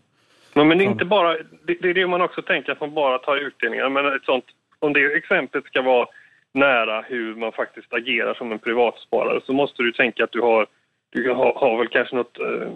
Men, 0.53 0.67
men 0.67 0.77
det 0.77 0.83
är 0.83 0.89
inte 0.89 1.05
bara, 1.05 1.33
det, 1.67 1.77
det, 1.81 1.89
är 1.89 1.93
det 1.93 2.07
man 2.07 2.21
också 2.21 2.41
tänker, 2.41 2.71
att 2.71 2.79
man 2.79 2.93
bara 2.93 3.17
tar 3.17 3.37
utdelningar. 3.37 3.89
Men 3.89 4.05
ett 4.05 4.25
sånt, 4.25 4.45
om 4.79 4.93
det 4.93 5.17
exemplet 5.17 5.65
ska 5.65 5.81
vara 5.81 6.07
nära 6.53 7.01
hur 7.01 7.35
man 7.35 7.51
faktiskt 7.51 7.93
agerar 7.93 8.33
som 8.33 8.51
en 8.51 8.59
privatsparare 8.59 9.41
så 9.45 9.53
måste 9.53 9.83
du 9.83 9.91
tänka 9.91 10.23
att 10.23 10.31
du 10.31 10.41
har, 10.41 10.67
du 11.11 11.29
har, 11.29 11.53
har 11.53 11.77
väl 11.77 11.87
kanske 11.87 12.15
något 12.15 12.39
eh, 12.39 12.69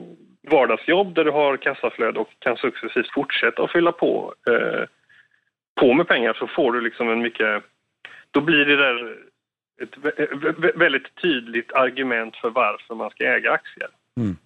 vardagsjobb 0.51 1.15
där 1.15 1.25
du 1.25 1.31
har 1.31 1.57
kassaflöde 1.57 2.19
och 2.19 2.29
kan 2.39 2.57
successivt 2.57 3.13
fortsätta 3.13 3.63
att 3.63 3.71
fylla 3.71 3.91
på 3.91 4.33
eh, 4.49 4.83
på 5.79 5.93
med 5.93 6.07
pengar 6.07 6.33
så 6.33 6.47
får 6.47 6.73
du 6.73 6.81
liksom 6.81 7.09
en 7.09 7.21
mycket... 7.21 7.63
Då 8.31 8.41
blir 8.41 8.65
det 8.65 8.75
där 8.75 9.17
ett 9.81 9.95
väldigt 10.75 11.21
tydligt 11.21 11.71
argument 11.73 12.35
för 12.35 12.49
varför 12.49 12.95
man 12.95 13.09
ska 13.09 13.23
äga 13.23 13.51
aktier. 13.51 13.89
Mm. 14.17 14.37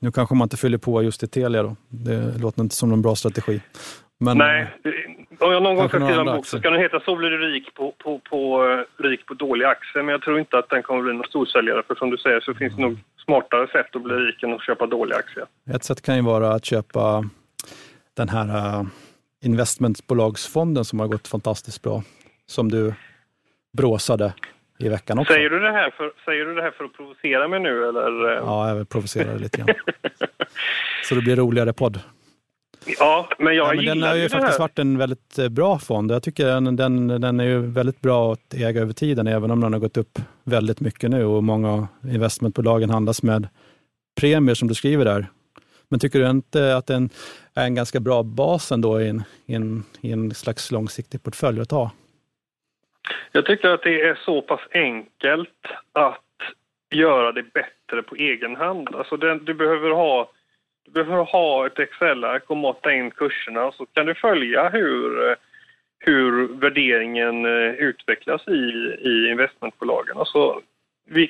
Nu 0.00 0.12
kanske 0.12 0.34
man 0.34 0.44
inte 0.44 0.56
fyller 0.56 0.78
på 0.78 1.02
just 1.02 1.22
i 1.22 1.26
Telia 1.26 1.62
då. 1.62 1.76
Det 1.88 2.38
låter 2.38 2.62
inte 2.62 2.74
som 2.74 2.88
någon 2.88 3.02
bra 3.02 3.14
strategi. 3.14 3.60
Men, 4.18 4.38
Nej, 4.38 4.66
om 5.38 5.52
jag 5.52 5.62
någon 5.62 5.76
gång 5.76 5.88
ska 5.88 5.98
skriva 5.98 6.20
en 6.20 6.36
bok 6.36 6.46
så 6.46 6.58
ska 6.58 6.70
den 6.70 6.80
heta 6.80 7.00
Så 7.00 7.16
blir 7.16 7.30
du 7.30 7.38
rik 7.38 7.74
på, 7.74 7.94
på, 7.98 8.18
på, 8.18 8.66
rik 8.96 9.26
på 9.26 9.34
dåliga 9.34 9.68
aktier. 9.68 10.02
Men 10.02 10.12
jag 10.12 10.22
tror 10.22 10.38
inte 10.38 10.58
att 10.58 10.70
den 10.70 10.82
kommer 10.82 11.02
bli 11.02 11.12
någon 11.12 11.24
storsäljare. 11.24 11.82
För 11.86 11.94
som 11.94 12.10
du 12.10 12.16
säger 12.16 12.40
så 12.40 12.54
finns 12.54 12.76
det 12.76 12.82
nog 12.82 12.98
smartare 13.24 13.68
sätt 13.68 13.96
att 13.96 14.02
bli 14.02 14.14
rik 14.14 14.42
än 14.42 14.52
att 14.54 14.66
köpa 14.66 14.86
dåliga 14.86 15.18
aktier. 15.18 15.46
Ett 15.74 15.84
sätt 15.84 16.02
kan 16.02 16.16
ju 16.16 16.22
vara 16.22 16.48
att 16.48 16.64
köpa 16.64 17.24
den 18.16 18.28
här 18.28 18.86
investmentbolagsfonden 19.46 20.84
som 20.84 21.00
har 21.00 21.06
gått 21.06 21.28
fantastiskt 21.28 21.82
bra, 21.82 22.02
som 22.46 22.70
du 22.70 22.94
bråsade 23.76 24.34
i 24.78 24.88
veckan 24.88 25.18
också. 25.18 25.32
Säger 25.32 25.50
du 25.50 25.60
det 25.60 25.72
här 25.72 25.90
för, 25.90 26.12
säger 26.24 26.44
du 26.44 26.54
det 26.54 26.62
här 26.62 26.70
för 26.70 26.84
att 26.84 26.92
provocera 26.92 27.48
mig 27.48 27.60
nu 27.60 27.88
eller? 27.88 28.30
Ja, 28.34 28.68
jag 28.68 28.76
vill 28.76 28.86
provocera 28.86 29.30
dig 29.30 29.40
lite 29.40 29.58
grann. 29.58 29.68
Så 31.08 31.14
det 31.14 31.20
blir 31.20 31.36
roligare 31.36 31.72
podd. 31.72 32.00
Ja, 32.98 33.28
men 33.38 33.56
jag 33.56 33.66
ja, 33.66 33.74
men 33.76 33.84
Den 33.84 34.02
har 34.02 34.14
ju 34.14 34.28
faktiskt 34.28 34.58
varit 34.58 34.78
en 34.78 34.98
väldigt 34.98 35.38
eh, 35.38 35.48
bra 35.48 35.78
fond. 35.78 36.10
Jag 36.10 36.22
tycker 36.22 36.46
den, 36.46 36.76
den, 36.76 37.06
den 37.06 37.40
är 37.40 37.44
ju 37.44 37.60
väldigt 37.60 38.00
bra 38.00 38.32
att 38.32 38.54
äga 38.54 38.80
över 38.80 38.92
tiden, 38.92 39.26
även 39.26 39.50
om 39.50 39.60
den 39.60 39.72
har 39.72 39.80
gått 39.80 39.96
upp 39.96 40.18
väldigt 40.44 40.80
mycket 40.80 41.10
nu 41.10 41.24
och 41.24 41.44
många 41.44 41.88
investmentbolagen 42.10 42.90
handlas 42.90 43.22
med 43.22 43.48
premier 44.20 44.54
som 44.54 44.68
du 44.68 44.74
skriver 44.74 45.04
där. 45.04 45.26
Men 45.88 46.00
tycker 46.00 46.18
du 46.18 46.30
inte 46.30 46.76
att 46.76 46.86
den 46.86 47.10
är 47.54 47.64
en 47.64 47.74
ganska 47.74 48.00
bra 48.00 48.22
bas 48.22 48.72
ändå 48.72 49.00
i 49.00 49.08
en, 49.08 49.22
i 49.46 49.54
en, 49.54 49.84
i 50.00 50.12
en 50.12 50.34
slags 50.34 50.70
långsiktig 50.70 51.22
portfölj 51.22 51.60
att 51.60 51.70
ha? 51.70 51.90
Jag 53.32 53.46
tycker 53.46 53.68
att 53.68 53.82
det 53.82 54.00
är 54.00 54.18
så 54.24 54.42
pass 54.42 54.60
enkelt 54.72 55.66
att 55.92 56.22
göra 56.94 57.32
det 57.32 57.42
bättre 57.42 58.02
på 58.02 58.16
egen 58.16 58.56
hand. 58.56 58.88
Alltså 58.94 59.16
den, 59.16 59.44
du, 59.44 59.54
behöver 59.54 59.90
ha, 59.90 60.30
du 60.84 60.90
behöver 60.90 61.24
ha 61.24 61.66
ett 61.66 61.78
Excel-ark 61.78 62.50
och 62.50 62.56
måtta 62.56 62.92
in 62.92 63.10
kurserna 63.10 63.64
och 63.64 63.74
så 63.74 63.86
kan 63.86 64.06
du 64.06 64.14
följa 64.14 64.68
hur, 64.68 65.36
hur 65.98 66.48
värderingen 66.60 67.44
eh, 67.44 67.74
utvecklas 67.74 68.48
i, 68.48 68.96
i 69.00 69.28
investmentbolagen. 69.30 70.16
Alltså, 70.16 70.60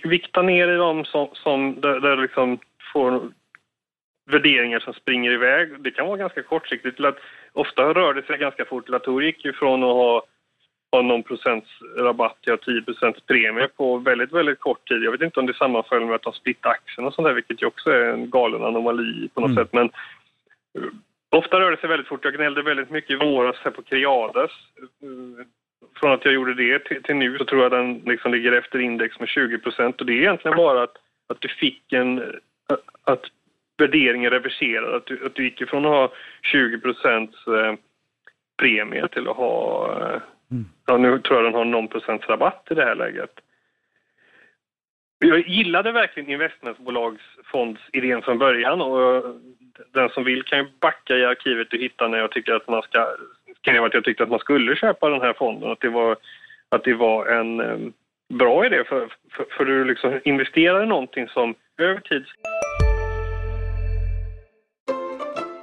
vikta 0.04 0.42
ner 0.42 0.68
i 0.68 0.76
dem 0.76 1.04
som, 1.04 1.28
som 1.32 1.80
där, 1.80 2.00
där 2.00 2.16
liksom 2.16 2.58
får 2.92 3.20
värderingar 4.26 4.80
som 4.80 4.94
springer 4.94 5.30
iväg. 5.30 5.80
Det 5.80 5.90
kan 5.90 6.06
vara 6.06 6.16
ganska 6.16 6.42
kortsiktigt. 6.42 6.96
Till 6.96 7.06
att, 7.06 7.18
ofta 7.52 7.82
rör 7.82 8.14
det 8.14 8.22
sig 8.22 8.38
ganska 8.38 8.64
fort. 8.64 8.88
Latour 8.88 9.22
gick 9.22 9.44
ju 9.44 9.52
från 9.52 9.82
att 9.82 9.94
ha 9.94 10.26
ha 10.92 11.02
någon 11.02 11.22
procents 11.22 11.68
rabatt, 11.96 12.38
ja 12.40 12.56
10 12.56 12.82
procents 12.82 13.20
premie 13.20 13.68
på 13.68 13.96
väldigt, 13.96 14.32
väldigt 14.32 14.60
kort 14.60 14.88
tid. 14.88 15.02
Jag 15.02 15.12
vet 15.12 15.22
inte 15.22 15.40
om 15.40 15.46
det 15.46 15.54
sammanföll 15.54 16.06
med 16.06 16.14
att 16.14 16.22
de 16.22 16.32
splittade 16.32 16.74
aktierna 16.74 17.08
och 17.08 17.14
sånt 17.14 17.28
där, 17.28 17.34
vilket 17.34 17.62
ju 17.62 17.66
också 17.66 17.90
är 17.90 18.08
en 18.08 18.30
galen 18.30 18.64
anomali 18.64 19.28
på 19.34 19.40
något 19.40 19.50
mm. 19.50 19.64
sätt. 19.64 19.72
Men 19.72 19.90
uh, 20.78 20.90
ofta 21.30 21.60
rör 21.60 21.70
det 21.70 21.76
sig 21.76 21.88
väldigt 21.88 22.08
fort. 22.08 22.24
Jag 22.24 22.34
gnällde 22.34 22.62
väldigt 22.62 22.90
mycket 22.90 23.10
i 23.10 23.14
våras 23.14 23.56
här 23.64 23.70
på 23.70 23.82
Creades. 23.82 24.50
Uh, 25.04 25.46
från 26.00 26.12
att 26.12 26.24
jag 26.24 26.34
gjorde 26.34 26.54
det 26.54 26.78
till, 26.78 27.02
till, 27.02 27.16
nu 27.16 27.38
så 27.38 27.44
tror 27.44 27.62
jag 27.62 27.72
den 27.72 27.98
liksom 27.98 28.32
ligger 28.32 28.52
efter 28.52 28.78
index 28.78 29.20
med 29.20 29.28
20 29.28 29.58
procent 29.58 30.00
och 30.00 30.06
det 30.06 30.12
är 30.12 30.20
egentligen 30.20 30.56
bara 30.56 30.82
att, 30.82 30.96
att 31.28 31.40
du 31.40 31.48
fick 31.48 31.92
en... 31.92 32.40
att 33.04 33.24
värderingen 33.78 34.30
reverserad, 34.30 34.94
att 34.94 35.06
du, 35.06 35.26
att 35.26 35.34
du 35.34 35.44
gick 35.44 35.60
ifrån 35.60 35.84
att 35.84 35.90
ha 35.90 36.12
20 36.42 36.78
procents 36.78 37.46
eh, 37.46 37.74
premie 38.56 39.08
till 39.08 39.28
att 39.28 39.36
ha 39.36 39.90
eh, 40.00 40.20
Mm. 40.50 40.64
Ja, 40.86 40.96
nu 40.96 41.18
tror 41.18 41.36
jag 41.36 41.44
den 41.44 41.54
har 41.54 41.64
någon 41.64 41.88
procents 41.88 42.28
rabatt 42.28 42.66
i 42.70 42.74
det 42.74 42.84
här 42.84 42.94
läget. 42.94 43.30
Jag 45.18 45.48
gillade 45.48 45.92
verkligen 45.92 46.30
investmentbolagsfondsidén 46.30 48.22
från 48.22 48.38
början 48.38 48.80
och 48.80 49.22
den 49.92 50.08
som 50.08 50.24
vill 50.24 50.42
kan 50.42 50.58
ju 50.58 50.66
backa 50.80 51.16
i 51.16 51.24
arkivet 51.24 51.72
och 51.72 51.78
hitta 51.78 52.08
när 52.08 52.18
jag 52.18 52.30
tycker 52.30 52.52
att 52.52 52.68
man 52.68 52.82
ska 52.82 53.06
skrev 53.56 53.84
att 53.84 53.94
jag 53.94 54.04
tyckte 54.04 54.22
att 54.22 54.30
man 54.30 54.38
skulle 54.38 54.76
köpa 54.76 55.08
den 55.08 55.20
här 55.20 55.32
fonden, 55.32 55.70
att 55.70 55.80
det 55.80 55.88
var, 55.88 56.16
att 56.68 56.84
det 56.84 56.94
var 56.94 57.26
en 57.26 57.60
um, 57.60 57.92
bra 58.28 58.66
idé 58.66 58.84
för, 58.84 59.08
för, 59.30 59.46
för 59.50 59.64
du 59.64 59.84
liksom 59.84 60.20
investerar 60.24 60.82
i 60.82 60.86
någonting 60.86 61.28
som 61.28 61.54
över 61.78 62.00
tid 62.00 62.24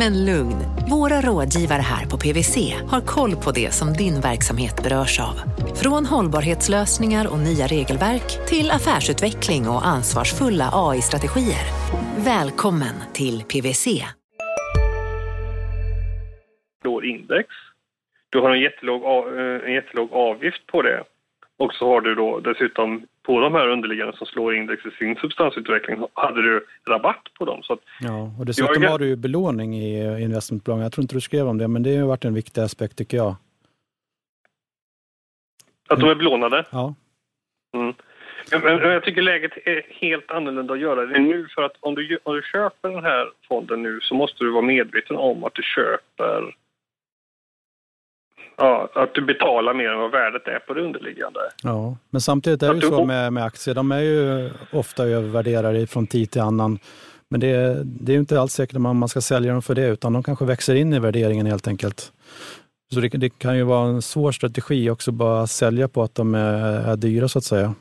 Men 0.00 0.24
lugn, 0.24 0.58
våra 0.90 1.20
rådgivare 1.20 1.82
här 1.82 2.06
på 2.10 2.16
PWC 2.18 2.56
har 2.90 3.00
koll 3.00 3.36
på 3.44 3.50
det 3.50 3.70
som 3.70 3.92
din 3.92 4.20
verksamhet 4.20 4.82
berörs 4.82 5.20
av. 5.20 5.36
Från 5.82 6.06
hållbarhetslösningar 6.06 7.32
och 7.32 7.38
nya 7.38 7.66
regelverk 7.66 8.46
till 8.48 8.70
affärsutveckling 8.70 9.68
och 9.68 9.86
ansvarsfulla 9.86 10.70
AI-strategier. 10.72 11.66
Välkommen 12.24 12.94
till 13.12 13.42
PWC. 13.42 14.04
index. 17.04 17.48
Du 18.30 18.38
har 18.40 18.50
en 18.50 18.60
jättelåg, 18.60 19.02
eh, 19.02 19.66
en 19.66 19.72
jättelåg 19.72 20.12
avgift 20.12 20.66
på 20.66 20.82
det. 20.82 21.04
Och 21.58 21.74
så 21.74 21.86
har 21.86 22.00
du 22.00 22.14
då 22.14 22.40
dessutom 22.40 23.06
på 23.22 23.40
de 23.40 23.54
här 23.54 23.68
underliggande 23.68 24.16
som 24.16 24.26
slår 24.26 24.54
index 24.54 24.86
i 24.86 24.90
sin 24.90 25.16
substansutveckling 25.16 26.06
hade 26.14 26.42
du 26.42 26.66
rabatt 26.88 27.22
på 27.38 27.44
dem. 27.44 27.62
Så 27.62 27.78
ja, 28.00 28.30
och 28.38 28.46
dessutom 28.46 28.82
har 28.82 28.98
du 28.98 29.06
ju 29.06 29.16
belåning 29.16 29.74
i 29.74 30.22
investmentbolagen. 30.22 30.82
Jag 30.82 30.92
tror 30.92 31.02
inte 31.02 31.14
du 31.14 31.20
skrev 31.20 31.48
om 31.48 31.58
det, 31.58 31.68
men 31.68 31.82
det 31.82 31.96
har 31.96 32.08
varit 32.08 32.24
en 32.24 32.34
viktig 32.34 32.60
aspekt 32.60 32.98
tycker 32.98 33.16
jag. 33.16 33.36
Att 35.88 36.00
de 36.00 36.10
är 36.10 36.14
belånade? 36.14 36.64
Ja. 36.70 36.94
Mm. 37.74 37.94
Men, 38.50 38.78
jag 38.78 39.04
tycker 39.04 39.22
läget 39.22 39.52
är 39.64 39.82
helt 39.88 40.30
annorlunda 40.30 40.74
att 40.74 40.80
göra 40.80 41.06
det 41.06 41.18
nu 41.18 41.48
för 41.54 41.62
att 41.62 41.76
om 41.80 41.94
du, 41.94 42.18
om 42.22 42.34
du 42.34 42.42
köper 42.42 42.88
den 42.88 43.04
här 43.04 43.30
fonden 43.48 43.82
nu 43.82 44.00
så 44.00 44.14
måste 44.14 44.44
du 44.44 44.50
vara 44.50 44.62
medveten 44.62 45.16
om 45.16 45.44
att 45.44 45.54
du 45.54 45.62
köper 45.62 46.54
Ja, 48.56 48.88
att 48.94 49.14
du 49.14 49.22
betalar 49.22 49.74
mer 49.74 49.88
än 49.88 49.98
vad 49.98 50.10
värdet 50.10 50.48
är 50.48 50.58
på 50.58 50.74
det 50.74 50.82
underliggande. 50.82 51.40
Ja, 51.62 51.96
men 52.10 52.20
samtidigt 52.20 52.62
är 52.62 52.68
det 52.68 52.74
ju 52.74 52.80
så 52.80 53.04
med, 53.04 53.32
med 53.32 53.44
aktier, 53.44 53.74
de 53.74 53.92
är 53.92 54.00
ju 54.00 54.50
ofta 54.72 55.04
övervärderade 55.04 55.86
från 55.86 56.06
tid 56.06 56.30
till 56.30 56.40
annan. 56.40 56.78
Men 57.28 57.40
det, 57.40 57.82
det 57.84 58.12
är 58.12 58.14
ju 58.14 58.20
inte 58.20 58.40
alls 58.40 58.52
säkert 58.52 58.76
att 58.76 58.82
man 58.82 59.08
ska 59.08 59.20
sälja 59.20 59.52
dem 59.52 59.62
för 59.62 59.74
det, 59.74 59.86
utan 59.86 60.12
de 60.12 60.22
kanske 60.22 60.44
växer 60.44 60.74
in 60.74 60.92
i 60.92 60.98
värderingen 60.98 61.46
helt 61.46 61.68
enkelt. 61.68 62.12
Så 62.94 63.00
det, 63.00 63.08
det 63.08 63.38
kan 63.38 63.56
ju 63.56 63.62
vara 63.62 63.88
en 63.88 64.02
svår 64.02 64.32
strategi 64.32 64.90
också 64.90 65.12
bara 65.12 65.46
sälja 65.46 65.88
på 65.88 66.02
att 66.02 66.14
de 66.14 66.34
är, 66.34 66.90
är 66.90 66.96
dyra 66.96 67.28
så 67.28 67.38
att 67.38 67.44
säga. 67.44 67.74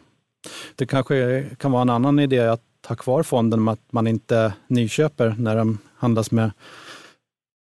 Det 0.76 0.86
kanske 0.86 1.46
kan 1.58 1.72
vara 1.72 1.82
en 1.82 1.90
annan 1.90 2.20
idé 2.20 2.40
att 2.40 2.62
ha 2.88 2.96
kvar 2.96 3.24
fonden 3.24 3.64
med 3.64 3.72
att 3.72 3.92
man 3.92 4.08
inte 4.08 4.54
nyköper 4.68 5.36
när 5.38 5.56
de 5.56 5.78
handlas 5.98 6.32
med 6.32 6.52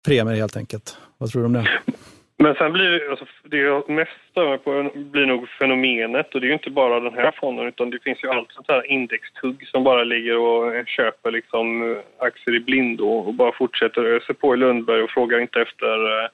premier 0.06 0.34
helt 0.34 0.56
enkelt. 0.56 0.96
Vad 1.18 1.30
tror 1.30 1.42
du 1.42 1.46
om 1.46 1.52
det? 1.52 1.68
Men 2.42 2.54
sen 2.54 2.72
blir 2.72 2.90
det, 2.90 3.10
alltså, 3.10 3.24
det 3.42 3.56
jag 3.56 3.88
mest 3.88 4.12
stör 4.30 4.56
på 4.56 4.90
blir 4.94 5.26
nog 5.26 5.48
fenomenet 5.48 6.34
och 6.34 6.40
det 6.40 6.46
är 6.46 6.48
ju 6.48 6.54
inte 6.54 6.70
bara 6.70 7.00
den 7.00 7.14
här 7.14 7.34
fonden 7.40 7.66
utan 7.66 7.90
det 7.90 8.02
finns 8.02 8.24
ju 8.24 8.28
allt 8.28 8.52
sånt 8.52 8.68
här 8.68 8.90
indextugg 8.90 9.68
som 9.68 9.84
bara 9.84 10.04
ligger 10.04 10.38
och 10.38 10.86
köper 10.86 11.30
liksom 11.30 11.92
eh, 11.92 11.98
aktier 12.18 12.56
i 12.56 12.60
blindo 12.60 13.04
och 13.04 13.34
bara 13.34 13.52
fortsätter 13.52 14.04
ösa 14.04 14.34
på 14.34 14.54
i 14.54 14.56
Lundberg 14.56 15.02
och 15.02 15.10
frågar 15.10 15.38
inte 15.38 15.60
efter 15.60 16.22
eh, 16.24 16.28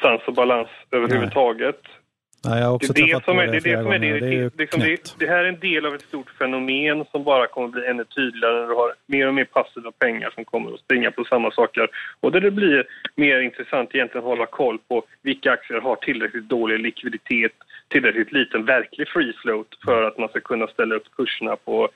sans 0.00 0.22
och 0.26 0.34
balans 0.34 0.68
överhuvudtaget. 0.90 1.80
Nej. 1.84 2.03
Nej, 2.44 2.60
jag 2.60 2.66
har 2.66 2.74
också 2.74 2.92
det 2.92 3.00
är 3.00 3.14
det 3.14 3.24
som 3.24 3.38
är, 3.38 3.46
det, 3.46 3.60
det, 3.60 3.82
som 3.82 3.92
är 3.92 3.98
det, 3.98 4.20
det, 4.20 4.34
är 4.34 4.50
liksom 4.58 4.80
det, 4.80 5.14
det, 5.18 5.26
här 5.26 5.44
är 5.44 5.48
en 5.48 5.60
del 5.60 5.86
av 5.86 5.94
ett 5.94 6.02
stort 6.02 6.30
fenomen 6.30 7.04
som 7.10 7.24
bara 7.24 7.46
kommer 7.46 7.68
bli 7.68 7.86
ännu 7.86 8.04
tydligare 8.04 8.60
när 8.60 8.68
du 8.68 8.74
har 8.74 8.94
mer 9.06 9.28
och 9.28 9.34
mer 9.34 9.44
passiva 9.44 9.92
pengar 9.92 10.30
som 10.34 10.44
kommer 10.44 10.74
att 10.74 10.80
springa 10.80 11.10
på 11.10 11.24
samma 11.24 11.50
saker. 11.50 11.88
Och 12.20 12.32
där 12.32 12.40
det 12.40 12.50
blir 12.50 12.84
mer 13.16 13.40
intressant 13.40 13.94
egentligen 13.94 14.24
att 14.24 14.30
hålla 14.30 14.46
koll 14.46 14.78
på 14.88 15.04
vilka 15.22 15.52
aktier 15.52 15.80
har 15.80 15.96
tillräckligt 15.96 16.48
dålig 16.48 16.80
likviditet, 16.80 17.52
tillräckligt 17.88 18.32
liten 18.32 18.64
verklig 18.64 19.08
free 19.08 19.32
float 19.42 19.68
för 19.84 20.02
att 20.02 20.18
man 20.18 20.28
ska 20.28 20.40
kunna 20.40 20.66
ställa 20.66 20.94
upp 20.94 21.10
kurserna 21.16 21.56
på, 21.56 21.88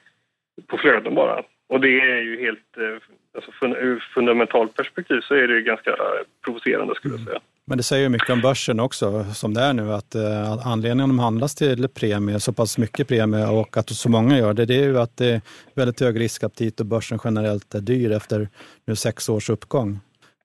på 0.67 0.79
flöden 0.79 1.15
bara. 1.15 1.43
Och 1.69 1.81
det 1.81 2.01
är 2.01 2.21
ju 2.21 2.41
helt, 2.41 2.77
eh, 2.77 2.99
alltså 3.35 3.67
ur 3.67 4.05
fundamentalt 4.15 4.75
perspektiv 4.75 5.21
så 5.21 5.35
är 5.35 5.49
det 5.49 5.61
ganska 5.61 5.97
provocerande 6.45 6.95
skulle 6.95 7.15
jag 7.15 7.25
säga. 7.25 7.41
Men 7.69 7.77
det 7.77 7.83
säger 7.83 8.03
ju 8.03 8.09
mycket 8.09 8.31
om 8.31 8.41
börsen 8.41 8.81
också, 8.81 9.25
som 9.25 9.55
det 9.55 9.61
är 9.61 9.73
nu, 9.73 9.93
att 9.93 10.15
eh, 10.15 10.67
anledningen 10.67 11.09
de 11.09 11.19
handlas 11.19 11.55
till 11.55 11.89
premie, 11.89 12.41
så 12.41 12.53
pass 12.53 12.79
mycket 12.79 13.09
premie 13.09 13.47
och 13.47 13.77
att 13.77 13.91
så 13.91 14.09
många 14.11 14.39
gör 14.39 14.55
det, 14.55 14.65
det 14.65 14.75
är 14.75 14.85
ju 14.85 14.99
att 14.99 15.17
det 15.17 15.27
är 15.27 15.41
väldigt 15.75 16.01
hög 16.01 16.21
riskaptit 16.21 16.81
och 16.81 16.87
börsen 16.87 17.19
generellt 17.25 17.75
är 17.75 17.81
dyr 17.81 18.13
efter 18.13 18.49
nu 18.87 18.97
sex 18.97 19.29
års 19.29 19.51
uppgång, 19.51 20.01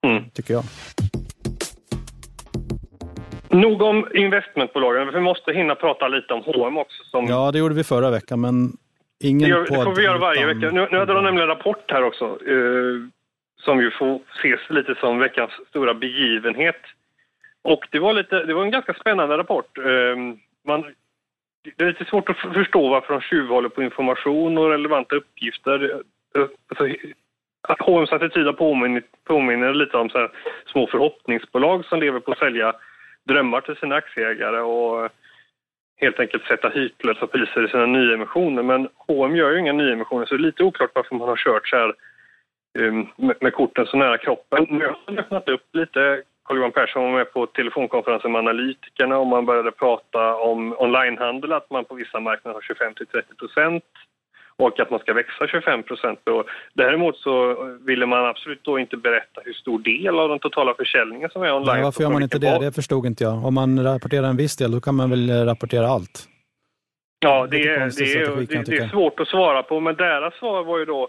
mm. 0.05 0.23
tycker 0.33 0.53
jag. 0.53 0.63
Nog 3.49 3.81
om 3.81 4.07
investmentbolagen, 4.13 5.13
vi 5.13 5.19
måste 5.19 5.53
hinna 5.53 5.75
prata 5.75 6.07
lite 6.07 6.33
om 6.33 6.41
H&M 6.45 6.77
också. 6.77 7.03
Som... 7.03 7.25
Ja, 7.25 7.51
det 7.51 7.59
gjorde 7.59 7.75
vi 7.75 7.83
förra 7.83 8.09
veckan, 8.09 8.41
men 8.41 8.71
ingen 9.23 9.41
det, 9.41 9.49
gör, 9.49 9.61
det 9.61 9.83
får 9.83 9.95
vi 9.95 10.03
göra 10.03 10.17
varje 10.17 10.51
utan... 10.51 10.59
vecka. 10.59 10.75
Nu, 10.75 10.87
nu 10.91 10.97
hade 10.97 11.13
de 11.13 11.23
nämligen 11.23 11.49
en 11.49 11.55
rapport 11.55 11.91
här 11.91 12.03
också, 12.03 12.25
eh, 12.25 13.09
som 13.65 13.81
ju 13.81 13.91
får 13.91 14.19
ses 14.39 14.69
lite 14.69 14.95
som 14.99 15.19
veckans 15.19 15.51
stora 15.69 15.93
begivenhet. 15.93 16.81
Och 17.63 17.87
det 17.91 17.99
var, 17.99 18.13
lite, 18.13 18.43
det 18.43 18.53
var 18.53 18.63
en 18.63 18.71
ganska 18.71 18.93
spännande 18.93 19.37
rapport. 19.37 19.77
Ehm, 19.77 20.37
man, 20.67 20.93
det 21.77 21.83
är 21.83 21.87
lite 21.87 22.05
svårt 22.05 22.29
att 22.29 22.37
förstå 22.37 22.89
varför 22.89 23.13
de 23.13 23.21
tjuvhåller 23.21 23.69
på 23.69 23.83
information 23.83 24.57
och 24.57 24.69
relevanta 24.69 25.15
uppgifter. 25.15 26.01
Alltså, 26.67 26.95
HMs 27.79 28.11
attityd 28.11 28.57
påminner, 28.57 29.03
påminner 29.23 29.73
lite 29.73 29.97
om 29.97 30.09
så 30.09 30.29
små 30.71 30.87
förhoppningsbolag 30.87 31.85
som 31.85 31.99
lever 31.99 32.19
på 32.19 32.31
att 32.31 32.37
sälja 32.37 32.73
drömmar 33.23 33.61
till 33.61 33.75
sina 33.75 33.95
aktieägare 33.95 34.59
och 34.59 35.09
helt 36.01 36.19
enkelt 36.19 36.43
sätta 36.43 36.69
hytlösa 36.69 37.27
priser 37.27 37.65
i 37.65 37.67
sina 37.67 37.85
nyemissioner. 37.85 38.63
Men 38.63 38.89
H&M 38.95 39.35
gör 39.35 39.51
ju 39.51 39.59
inga 39.59 39.73
nyemissioner 39.73 40.25
så 40.25 40.35
det 40.35 40.41
är 40.41 40.45
lite 40.45 40.63
oklart 40.63 40.91
varför 40.95 41.15
man 41.15 41.29
har 41.29 41.37
kört 41.37 41.67
så 41.67 41.75
här 41.75 41.93
um, 42.79 43.07
med, 43.15 43.35
med 43.41 43.53
korten 43.53 43.85
så 43.85 43.97
nära 43.97 44.17
kroppen. 44.17 44.67
Nu 44.69 44.85
har 44.85 44.97
man 45.07 45.19
öppnat 45.19 45.49
upp 45.49 45.65
lite 45.73 46.23
Carl-Johan 46.45 46.71
Persson 46.71 47.03
var 47.03 47.11
med 47.11 47.33
på 47.33 47.45
telefonkonferensen 47.45 48.31
med 48.31 48.39
analytikerna 48.39 49.17
och 49.17 49.27
man 49.27 49.45
började 49.45 49.71
prata 49.71 50.35
om 50.35 50.75
onlinehandel, 50.79 51.53
att 51.53 51.69
man 51.69 51.85
på 51.85 51.95
vissa 51.95 52.19
marknader 52.19 52.53
har 52.53 52.61
25 52.61 52.93
till 52.93 53.07
30 53.07 53.35
procent 53.35 53.83
och 54.55 54.79
att 54.79 54.91
man 54.91 54.99
ska 54.99 55.13
växa 55.13 55.47
25 55.47 55.83
procent. 55.83 56.19
Däremot 56.73 57.17
så 57.17 57.55
ville 57.81 58.05
man 58.05 58.25
absolut 58.25 58.63
då 58.63 58.79
inte 58.79 58.97
berätta 58.97 59.41
hur 59.45 59.53
stor 59.53 59.79
del 59.79 60.19
av 60.19 60.29
den 60.29 60.39
totala 60.39 60.73
försäljningen 60.73 61.29
som 61.29 61.43
är 61.43 61.53
online. 61.53 61.75
Men 61.75 61.83
varför 61.83 62.03
gör 62.03 62.09
man 62.09 62.23
inte 62.23 62.39
det? 62.39 62.59
Det 62.59 62.71
förstod 62.71 63.05
inte 63.05 63.23
jag. 63.23 63.45
Om 63.45 63.53
man 63.53 63.83
rapporterar 63.83 64.27
en 64.27 64.37
viss 64.37 64.57
del, 64.57 64.71
då 64.71 64.81
kan 64.81 64.95
man 64.95 65.09
väl 65.09 65.45
rapportera 65.45 65.87
allt? 65.87 66.27
Ja, 67.19 67.47
det, 67.51 67.57
är, 67.57 67.79
det, 67.79 68.13
är, 68.13 68.35
det, 68.35 68.71
det 68.71 68.77
är 68.77 68.87
svårt 68.87 69.19
att 69.19 69.27
svara 69.27 69.63
på, 69.63 69.79
men 69.79 69.95
deras 69.95 70.33
svar 70.33 70.63
var 70.63 70.79
ju 70.79 70.85
då 70.85 71.07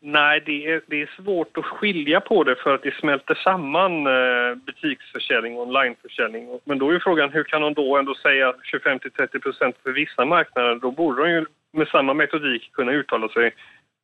Nej, 0.00 0.42
det 0.46 0.66
är, 0.66 0.80
det 0.86 1.02
är 1.02 1.10
svårt 1.22 1.58
att 1.58 1.64
skilja 1.64 2.20
på 2.20 2.44
det 2.44 2.56
för 2.56 2.74
att 2.74 2.82
det 2.82 2.94
smälter 2.94 3.34
samman 3.34 4.06
eh, 4.06 4.54
butiksförsäljning 4.66 5.56
och 5.56 5.62
onlineförsäljning. 5.62 6.60
Men 6.64 6.78
då 6.78 6.90
är 6.90 6.98
frågan 6.98 7.32
hur 7.32 7.44
kan 7.44 7.62
de 7.62 7.74
då 7.74 7.96
ändå 7.96 8.14
säga 8.14 8.54
25 8.62 8.98
30 9.16 9.38
procent 9.38 9.76
för 9.82 9.92
vissa 9.92 10.24
marknader? 10.24 10.74
Då 10.74 10.90
borde 10.90 11.22
de 11.22 11.30
ju 11.30 11.46
med 11.72 11.88
samma 11.88 12.14
metodik 12.14 12.72
kunna 12.72 12.92
uttala 12.92 13.28
sig 13.28 13.54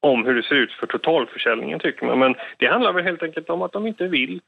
om 0.01 0.25
hur 0.25 0.35
det 0.35 0.43
ser 0.43 0.55
ut 0.55 0.73
för 0.73 0.87
totalförsäljningen 0.87 1.79
tycker 1.79 2.07
man. 2.07 2.19
Men 2.19 2.35
det 2.59 2.67
handlar 2.67 2.93
väl 2.93 3.05
helt 3.05 3.23
enkelt 3.23 3.51
om 3.51 3.63
att 3.63 3.73
de 3.73 3.87
inte 3.87 4.09
vill. 4.09 4.41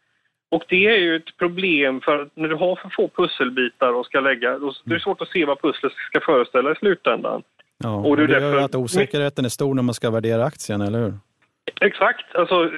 Och 0.51 0.65
det 0.69 0.87
är 0.87 0.97
ju 0.97 1.17
ett 1.17 1.37
problem 1.37 2.01
för 2.01 2.29
när 2.35 2.49
du 2.49 2.55
har 2.55 2.77
för 2.77 2.89
få 2.89 3.09
pusselbitar 3.09 3.93
och 3.93 4.07
ska 4.07 4.21
lägga, 4.21 4.59
då 4.59 4.69
är 4.69 4.95
det 4.95 5.01
svårt 5.01 5.21
att 5.21 5.29
se 5.29 5.45
vad 5.45 5.61
pusslet 5.61 5.93
ska 5.93 6.21
föreställa 6.21 6.73
i 6.73 6.75
slutändan. 6.75 7.43
Ja, 7.79 7.97
och 7.97 8.17
det, 8.17 8.27
det 8.27 8.41
gör 8.41 8.59
att 8.59 8.75
osäkerheten 8.75 9.45
är 9.45 9.49
stor 9.49 9.75
när 9.75 9.83
man 9.83 9.95
ska 9.95 10.11
värdera 10.11 10.45
aktien, 10.45 10.81
eller 10.81 10.99
hur? 10.99 11.15
Exakt. 11.81 12.35
Alltså, 12.35 12.71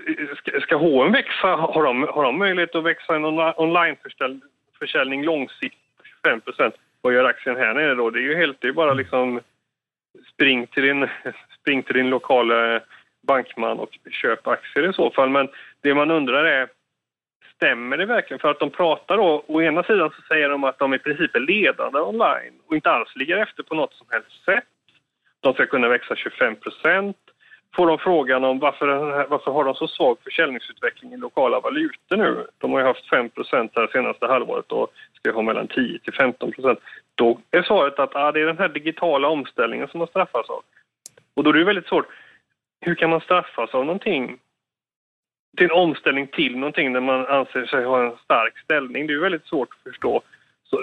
ska 0.63 0.77
H&M 0.77 1.13
växa, 1.13 1.49
har 1.49 1.83
de, 1.83 2.03
har 2.03 2.23
de 2.23 2.39
möjlighet 2.39 2.75
att 2.75 2.85
växa 2.85 3.17
en 3.17 3.25
onlineförsäljning 3.25 5.25
långsiktigt 5.25 5.81
25% 6.25 6.73
Vad 7.01 7.15
gör 7.15 7.25
aktien 7.25 7.57
här 7.57 7.75
nere 7.75 7.95
då? 7.95 8.11
Det 8.11 8.19
är 8.19 8.23
ju 8.23 8.37
helt, 8.37 8.61
det 8.61 8.69
är 8.69 8.73
bara 8.73 8.95
liksom 8.95 9.41
spring 10.33 10.67
till 10.67 10.83
din, 10.83 11.09
spring 11.61 11.83
till 11.83 11.95
din 11.95 12.11
lokala 12.11 12.81
bankman 13.27 13.79
och 13.79 13.99
köp 14.11 14.47
aktier 14.47 14.91
i 14.91 14.93
så 14.93 15.11
fall. 15.11 15.31
Men 15.31 15.49
det 15.81 15.95
man 15.95 16.11
undrar 16.11 16.45
är, 16.45 16.69
stämmer 17.55 17.97
det 17.97 18.07
verkligen? 18.07 18.39
För 18.39 18.51
att 18.51 18.61
de 18.61 18.71
pratar 18.71 19.17
då, 19.17 19.45
å 19.47 19.63
ena 19.63 19.83
sidan 19.83 20.11
så 20.17 20.23
säger 20.23 20.49
de 20.49 20.65
att 20.65 20.79
de 20.79 20.95
i 20.95 20.99
princip 20.99 21.35
är 21.35 21.41
ledande 21.41 22.01
online 22.01 22.55
och 22.67 22.75
inte 22.75 22.91
alls 22.91 23.17
ligger 23.17 23.37
efter 23.37 23.63
på 23.63 23.75
något 23.75 23.95
som 23.95 24.07
helst 24.11 24.45
sätt. 24.45 24.65
De 25.41 25.55
ska 25.55 25.67
kunna 25.67 25.89
växa 25.89 26.17
25 26.17 26.57
får 27.77 27.87
de 27.87 27.99
frågan 27.99 28.45
om 28.45 28.59
varför, 28.59 28.87
varför 29.29 29.51
har 29.51 29.65
de 29.65 29.75
så 29.75 29.89
svag 29.89 30.17
försäljningsutveckling 30.25 31.12
i 31.12 31.17
lokala 31.17 31.61
valutor 31.61 32.17
nu? 32.17 32.47
De 32.59 32.73
har 32.73 32.81
ju 32.81 32.87
haft 32.87 33.11
5% 33.11 33.71
här 33.75 33.89
senaste 33.93 34.27
halvåret 34.27 34.73
och 34.73 34.93
ska 35.12 35.33
ha 35.33 35.43
mellan 35.43 35.69
10 35.69 35.99
till 35.99 36.12
15% 36.12 36.77
Då 37.15 37.39
är 37.51 37.62
svaret 37.62 37.99
att 37.99 38.17
ah, 38.17 38.33
det 38.33 38.41
är 38.41 38.47
den 38.47 38.59
här 38.59 38.69
digitala 38.69 39.29
omställningen 39.29 39.89
som 39.89 39.99
man 39.99 40.09
straffas 40.09 40.51
av. 40.51 40.62
Och 41.35 41.45
då 41.45 41.51
är 41.51 41.55
det 41.55 41.65
väldigt 41.65 41.87
svårt. 41.87 42.07
Hur 42.81 42.95
kan 42.95 43.11
man 43.11 43.21
straffas 43.21 43.75
av 43.75 43.85
någonting 43.85 44.39
till 45.57 45.65
en 45.65 45.73
omställning 45.73 46.27
till 46.27 46.59
någonting 46.59 46.93
där 46.93 47.01
man 47.01 47.27
anser 47.27 47.67
sig 47.67 47.85
ha 47.85 48.05
en 48.05 48.17
stark 48.25 48.59
ställning? 48.59 49.07
Det 49.07 49.12
är 49.12 49.19
väldigt 49.19 49.47
svårt 49.47 49.69
att 49.73 49.93
förstå. 49.93 50.23
Så, 50.65 50.83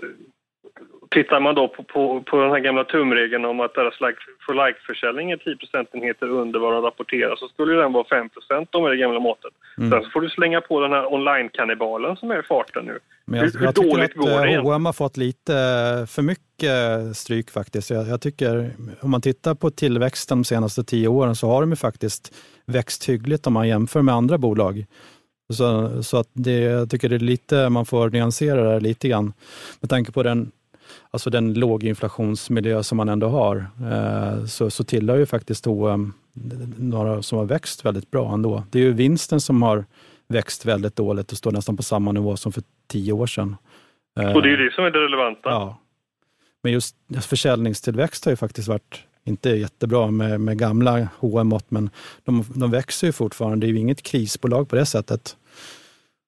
Tittar 1.09 1.39
man 1.39 1.55
då 1.55 1.67
på, 1.67 1.83
på, 1.83 2.21
på 2.21 2.37
den 2.41 2.51
här 2.51 2.59
gamla 2.59 2.83
tumregeln 2.83 3.45
om 3.45 3.59
att 3.59 3.73
deras 3.73 4.01
like 4.01 4.17
for 4.45 4.53
like-försäljning 4.53 5.31
är 5.31 5.37
10 5.37 5.55
procentenheter 5.55 6.29
under 6.29 6.59
vad 6.59 6.73
de 6.73 6.81
rapporterar 6.81 7.35
så 7.35 7.47
skulle 7.47 7.73
den 7.73 7.93
vara 7.93 8.05
5 8.09 8.29
procent 8.29 8.69
med 8.73 8.91
det 8.91 8.97
gamla 8.97 9.19
måttet. 9.19 9.53
Mm. 9.77 9.91
Sen 9.91 10.03
så 10.03 10.09
får 10.09 10.21
du 10.21 10.29
slänga 10.29 10.61
på 10.61 10.79
den 10.79 10.91
här 10.91 11.13
online-kannibalen 11.13 12.15
som 12.15 12.31
är 12.31 12.39
i 12.39 12.43
farten 12.43 12.85
nu. 12.85 12.99
Men 13.25 13.39
jag, 13.39 13.45
hur, 13.45 13.53
jag 13.53 13.83
hur 13.83 13.89
dåligt 13.89 14.13
går 14.13 14.45
det? 14.45 14.57
H&M 14.57 14.85
har 14.85 14.93
fått 14.93 15.17
lite 15.17 15.53
eh, 15.53 16.05
för 16.05 16.21
mycket 16.21 17.17
stryk 17.17 17.51
faktiskt. 17.51 17.89
Jag, 17.89 18.07
jag, 18.07 18.21
tycker, 18.21 18.69
om 19.01 19.11
man 19.11 19.21
tittar 19.21 19.55
på 19.55 19.69
tillväxten 19.69 20.37
de 20.37 20.43
senaste 20.43 20.83
tio 20.83 21.07
åren 21.07 21.35
så 21.35 21.47
har 21.47 21.61
de 21.61 21.69
ju 21.69 21.75
faktiskt 21.75 22.35
växt 22.65 23.09
hyggligt 23.09 23.47
om 23.47 23.53
man 23.53 23.67
jämför 23.67 24.01
med 24.01 24.15
andra 24.15 24.37
bolag. 24.37 24.85
Så, 25.53 26.03
så 26.03 26.17
att 26.17 26.29
det, 26.33 26.59
jag 26.59 26.89
tycker 26.89 27.09
det 27.09 27.15
är 27.15 27.19
lite, 27.19 27.69
man 27.69 27.85
får 27.85 28.09
nyansera 28.09 28.63
det 28.63 28.69
här 28.69 28.79
lite 28.79 29.07
grann 29.07 29.33
med 29.79 29.89
tanke 29.89 30.11
på 30.11 30.23
den 30.23 30.51
alltså 31.11 31.29
den 31.29 31.53
låginflationsmiljö 31.53 32.83
som 32.83 32.97
man 32.97 33.09
ändå 33.09 33.27
har, 33.27 33.65
eh, 33.91 34.45
så, 34.45 34.69
så 34.69 34.83
tillhör 34.83 35.17
ju 35.17 35.25
faktiskt 35.25 35.65
H&M 35.65 36.13
några 36.77 37.21
som 37.21 37.37
har 37.37 37.45
växt 37.45 37.85
väldigt 37.85 38.11
bra 38.11 38.33
ändå. 38.33 38.63
Det 38.71 38.79
är 38.79 38.83
ju 38.83 38.93
vinsten 38.93 39.41
som 39.41 39.61
har 39.61 39.85
växt 40.27 40.65
väldigt 40.65 40.95
dåligt 40.95 41.31
och 41.31 41.37
står 41.37 41.51
nästan 41.51 41.77
på 41.77 41.83
samma 41.83 42.11
nivå 42.11 42.37
som 42.37 42.51
för 42.51 42.63
tio 42.87 43.13
år 43.13 43.27
sedan. 43.27 43.55
Och 44.15 44.41
det 44.41 44.47
är 44.47 44.57
ju 44.57 44.65
det 44.65 44.75
som 44.75 44.85
är 44.85 44.91
det 44.91 44.99
relevanta. 44.99 45.49
Ja. 45.49 45.79
Men 46.63 46.73
just 46.73 46.95
försäljningstillväxt 47.21 48.25
har 48.25 48.31
ju 48.31 48.35
faktiskt 48.35 48.67
varit 48.67 49.03
inte 49.23 49.49
jättebra 49.49 50.11
med, 50.11 50.41
med 50.41 50.59
gamla 50.59 51.07
H&M 51.19 51.47
mått 51.47 51.71
men 51.71 51.89
de, 52.23 52.45
de 52.55 52.71
växer 52.71 53.07
ju 53.07 53.13
fortfarande. 53.13 53.65
Det 53.65 53.69
är 53.69 53.73
ju 53.73 53.79
inget 53.79 54.03
krisbolag 54.03 54.69
på 54.69 54.75
det 54.75 54.85
sättet. 54.85 55.37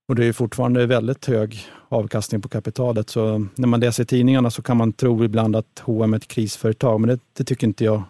Och 0.07 0.15
det 0.15 0.25
är 0.25 0.33
fortfarande 0.33 0.85
väldigt 0.85 1.25
hög 1.25 1.55
avkastning 1.89 2.41
på 2.41 2.49
kapitalet. 2.49 3.09
Så 3.09 3.47
när 3.55 3.67
man 3.67 3.79
läser 3.79 4.03
tidningarna 4.03 4.49
så 4.49 4.61
kan 4.61 4.77
man 4.77 4.93
tro 4.93 5.23
ibland 5.23 5.55
att 5.55 5.79
H&M 5.85 6.13
är 6.13 6.17
ett 6.17 6.27
krisföretag, 6.27 7.01
men 7.01 7.09
det, 7.09 7.19
det 7.37 7.43
tycker 7.43 7.67
inte 7.67 7.83
jag. 7.83 8.03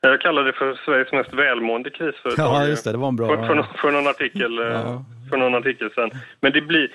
Jag 0.00 0.20
kallar 0.20 0.44
det 0.44 0.52
för 0.52 0.80
Sveriges 0.84 1.12
mest 1.12 1.34
välmående 1.34 1.90
krisföretag. 1.90 2.46
Ja, 2.46 2.66
just 2.66 2.84
det. 2.84 2.92
Det 2.92 2.98
var 2.98 3.08
en 3.08 3.16
bra... 3.16 3.28
För, 3.28 3.46
för, 3.46 3.62
för 3.62 3.90
någon, 3.90 4.06
artikel, 4.06 4.56
ja. 4.56 4.64
Eh, 4.64 5.00
för 5.30 5.36
någon 5.36 5.54
artikel 5.54 5.90
sen. 5.94 6.10
Men 6.40 6.52
det 6.52 6.60
blir... 6.60 6.92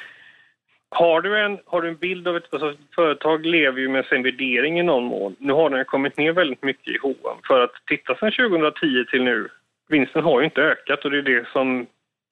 Har 0.90 1.22
du 1.22 1.40
en, 1.40 1.60
har 1.66 1.82
du 1.82 1.88
en 1.88 1.96
bild 1.96 2.28
av 2.28 2.38
ett... 2.38 2.54
Alltså, 2.54 2.74
företag 2.96 3.46
lever 3.46 3.80
ju 3.80 3.90
med 3.90 4.06
sin 4.06 4.24
värdering 4.24 4.80
i 4.80 4.84
någon 4.84 5.04
mån. 5.04 5.36
Nu 5.40 5.54
har 5.54 5.70
den 5.70 5.86
kommit 5.86 6.18
ner 6.18 6.32
väldigt 6.32 6.64
mycket 6.64 6.88
i 6.88 6.98
H&M. 6.98 7.38
För 7.48 7.64
att 7.64 7.72
titta 7.88 8.16
sedan 8.16 8.32
2010 8.32 9.06
till 9.12 9.24
nu, 9.24 9.48
vinsten 9.90 10.24
har 10.24 10.40
ju 10.40 10.46
inte 10.46 10.62
ökat 10.62 11.06
och 11.06 11.12
det 11.12 11.18
är 11.18 11.22
det 11.22 11.48
som 11.54 11.88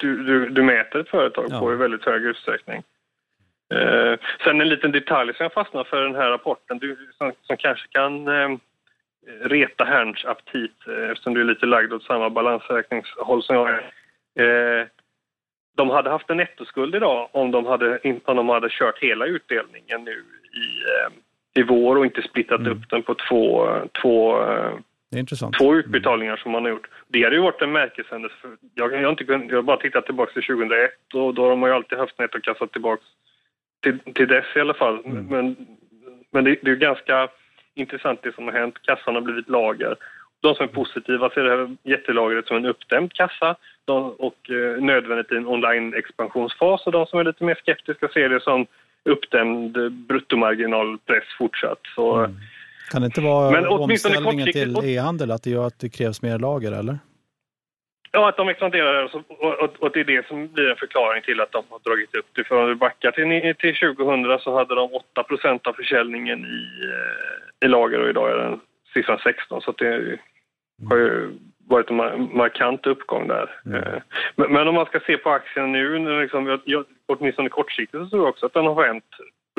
du, 0.06 0.24
du, 0.24 0.50
du 0.50 0.63
mäter 0.63 1.00
ett 1.00 1.10
företag 1.10 1.46
ja. 1.50 1.60
på 1.60 1.74
i 1.74 1.76
väldigt 1.76 2.06
hög 2.06 2.26
utsträckning. 2.26 2.84
Eh, 3.74 4.20
sen 4.44 4.62
en 4.62 4.70
liten 4.70 4.91
detalj 4.91 5.34
som 5.34 5.44
jag 5.44 5.54
fastnar 5.54 5.84
för 5.84 6.02
den 6.02 6.15
här 6.15 6.30
rapporten 6.30 6.78
du, 6.78 6.98
som, 7.18 7.32
som 7.41 7.58
kanske 7.58 7.88
kan 7.88 8.28
eh, 8.28 8.58
reta 9.44 9.84
Herns 9.84 10.26
aptit 10.26 10.88
eh, 10.88 11.10
eftersom 11.10 11.34
du 11.34 11.41
är 11.41 11.46
lite 11.46 11.65
lagd 11.65 11.94
åt 11.94 12.04
samma 12.04 12.30
balansräkningshåll 12.30 13.44
som 13.44 13.56
jag 13.56 13.70
är. 13.70 13.82
Eh, 14.39 14.88
de 15.78 15.89
hade 15.89 16.10
haft 16.10 16.30
en 16.30 16.38
nettoskuld 16.38 16.96
idag 16.96 17.30
om 17.32 17.52
de 17.52 17.65
hade, 17.65 18.00
om 18.26 18.36
de 18.36 18.50
hade 18.50 18.70
kört 18.70 19.00
hela 19.00 19.26
utdelningen 19.26 20.04
nu 20.04 20.24
i, 20.54 20.68
eh, 20.84 21.13
i 21.62 21.63
vår 21.63 21.96
och 21.96 22.06
inte 22.06 22.22
splittat 22.22 22.60
mm. 22.60 22.72
upp 22.72 22.89
den 22.89 23.04
på 23.04 23.15
två, 23.30 23.70
två 24.02 24.44
eh, 24.44 24.74
det 25.15 25.19
är 25.19 25.28
intressant. 25.28 25.58
Två 25.58 25.75
utbetalningar 25.75 26.38
som 26.38 26.51
man 26.51 26.63
har 26.63 26.69
gjort. 26.69 26.88
Det 27.08 27.23
hade 27.23 27.36
ju 27.36 27.41
varit 27.41 27.62
en 27.62 27.71
märkeshändelse. 27.71 28.36
Jag, 28.73 28.93
jag, 28.93 29.04
har 29.04 29.10
inte 29.10 29.23
kunnat, 29.23 29.49
jag 29.49 29.56
har 29.56 29.62
bara 29.62 29.78
tittat 29.78 30.06
tillbaka 30.06 30.34
till 30.34 30.43
2001 30.43 30.91
och 31.13 31.34
då 31.34 31.49
har 31.49 31.56
man 31.56 31.69
ju 31.69 31.75
alltid 31.75 31.97
haft 31.97 32.19
nettokassa 32.19 32.67
tillbaka 32.67 33.04
till, 33.84 33.99
till 34.13 34.28
dess 34.28 34.45
i 34.56 34.60
alla 34.60 34.73
fall. 34.73 34.99
Mm. 35.06 35.25
Men, 35.25 35.56
men 36.32 36.43
det, 36.43 36.58
det 36.62 36.71
är 36.71 36.75
ganska 36.75 37.28
intressant 37.75 38.19
det 38.23 38.36
som 38.36 38.45
har 38.45 38.54
hänt. 38.54 38.82
Kassan 38.82 39.15
har 39.15 39.21
blivit 39.21 39.49
lager. 39.49 39.95
De 40.41 40.56
som 40.56 40.63
är 40.63 40.67
positiva 40.67 41.30
ser 41.30 41.43
det 41.43 41.49
här 41.49 41.75
jättelagret 41.84 42.47
som 42.47 42.58
en 42.58 42.65
uppdämd 42.65 43.13
kassa 43.13 43.56
de, 43.86 44.12
och 44.12 44.49
eh, 44.49 44.84
nödvändigt 44.84 45.32
i 45.32 45.36
en 45.36 45.47
online-expansionsfas 45.47 46.86
och 46.86 46.91
de 46.91 47.06
som 47.06 47.19
är 47.19 47.23
lite 47.23 47.43
mer 47.43 47.56
skeptiska 47.56 48.08
ser 48.08 48.30
det 48.30 48.43
som 48.43 48.65
uppdämd 49.04 49.91
bruttomarginalpress 49.91 51.23
fortsatt. 51.38 51.80
Så, 51.95 52.15
mm. 52.15 52.36
Kan 52.91 53.02
det 53.02 53.06
inte 53.06 53.21
vara 53.21 53.52
Men 53.52 53.67
omställningen 53.67 54.52
till 54.52 54.78
e-handel, 54.84 55.32
att 55.32 55.43
det 55.43 55.50
gör 55.50 55.67
att 55.67 55.80
det 55.80 55.89
krävs 55.89 56.21
mer 56.21 56.39
lager, 56.39 56.71
eller? 56.71 57.00
Ja, 58.12 58.30
att 58.30 58.38
de 58.38 58.50
expanderar 58.50 59.04
och, 59.04 59.63
och, 59.63 59.76
och 59.80 59.91
det 59.91 60.00
är 60.00 60.04
det 60.04 60.28
som 60.28 60.48
blir 60.48 60.69
en 60.69 60.76
förklaring 60.76 61.21
till 61.24 61.41
att 61.41 61.52
de 61.52 61.63
har 61.69 61.80
dragit 61.80 62.15
upp 62.15 62.26
det. 62.34 62.43
För 62.43 62.62
om 62.62 62.69
vi 62.69 62.76
backar 62.76 63.12
till, 63.12 63.56
till 63.56 63.95
2000 63.95 64.39
så 64.39 64.58
hade 64.58 64.76
de 64.76 64.89
8% 65.15 65.67
av 65.67 65.74
försäljningen 65.74 66.39
i, 66.39 66.67
eh, 66.86 67.65
i 67.65 67.67
lager 67.67 68.00
och 68.00 68.10
idag 68.10 68.32
är 68.32 68.38
den 68.38 68.60
siffran 68.93 69.19
16 69.24 69.62
så 69.62 69.71
det 69.71 70.19
har 70.89 70.98
ju 70.98 71.32
varit 71.67 71.89
en 71.89 71.95
markant 72.38 72.88
uppgång 72.88 73.28
där. 73.28 73.50
Mm. 73.65 73.84
Eh, 73.84 74.02
men, 74.36 74.54
men, 74.54 74.67
om 74.67 74.76
man 74.76 74.86
ska 74.86 75.00
se 75.00 75.17
på 75.17 75.30
aktien 75.30 75.71
nu, 75.71 76.21
liksom, 76.21 76.60
jag, 76.65 76.86
åtminstone 77.06 77.50
kortsiktigt 77.50 78.04
så 78.04 78.10
tror 78.10 78.21
jag 78.21 78.30
också 78.30 78.45
att 78.45 78.54
den 78.54 78.65
har 78.65 78.76
vänt 78.76 79.10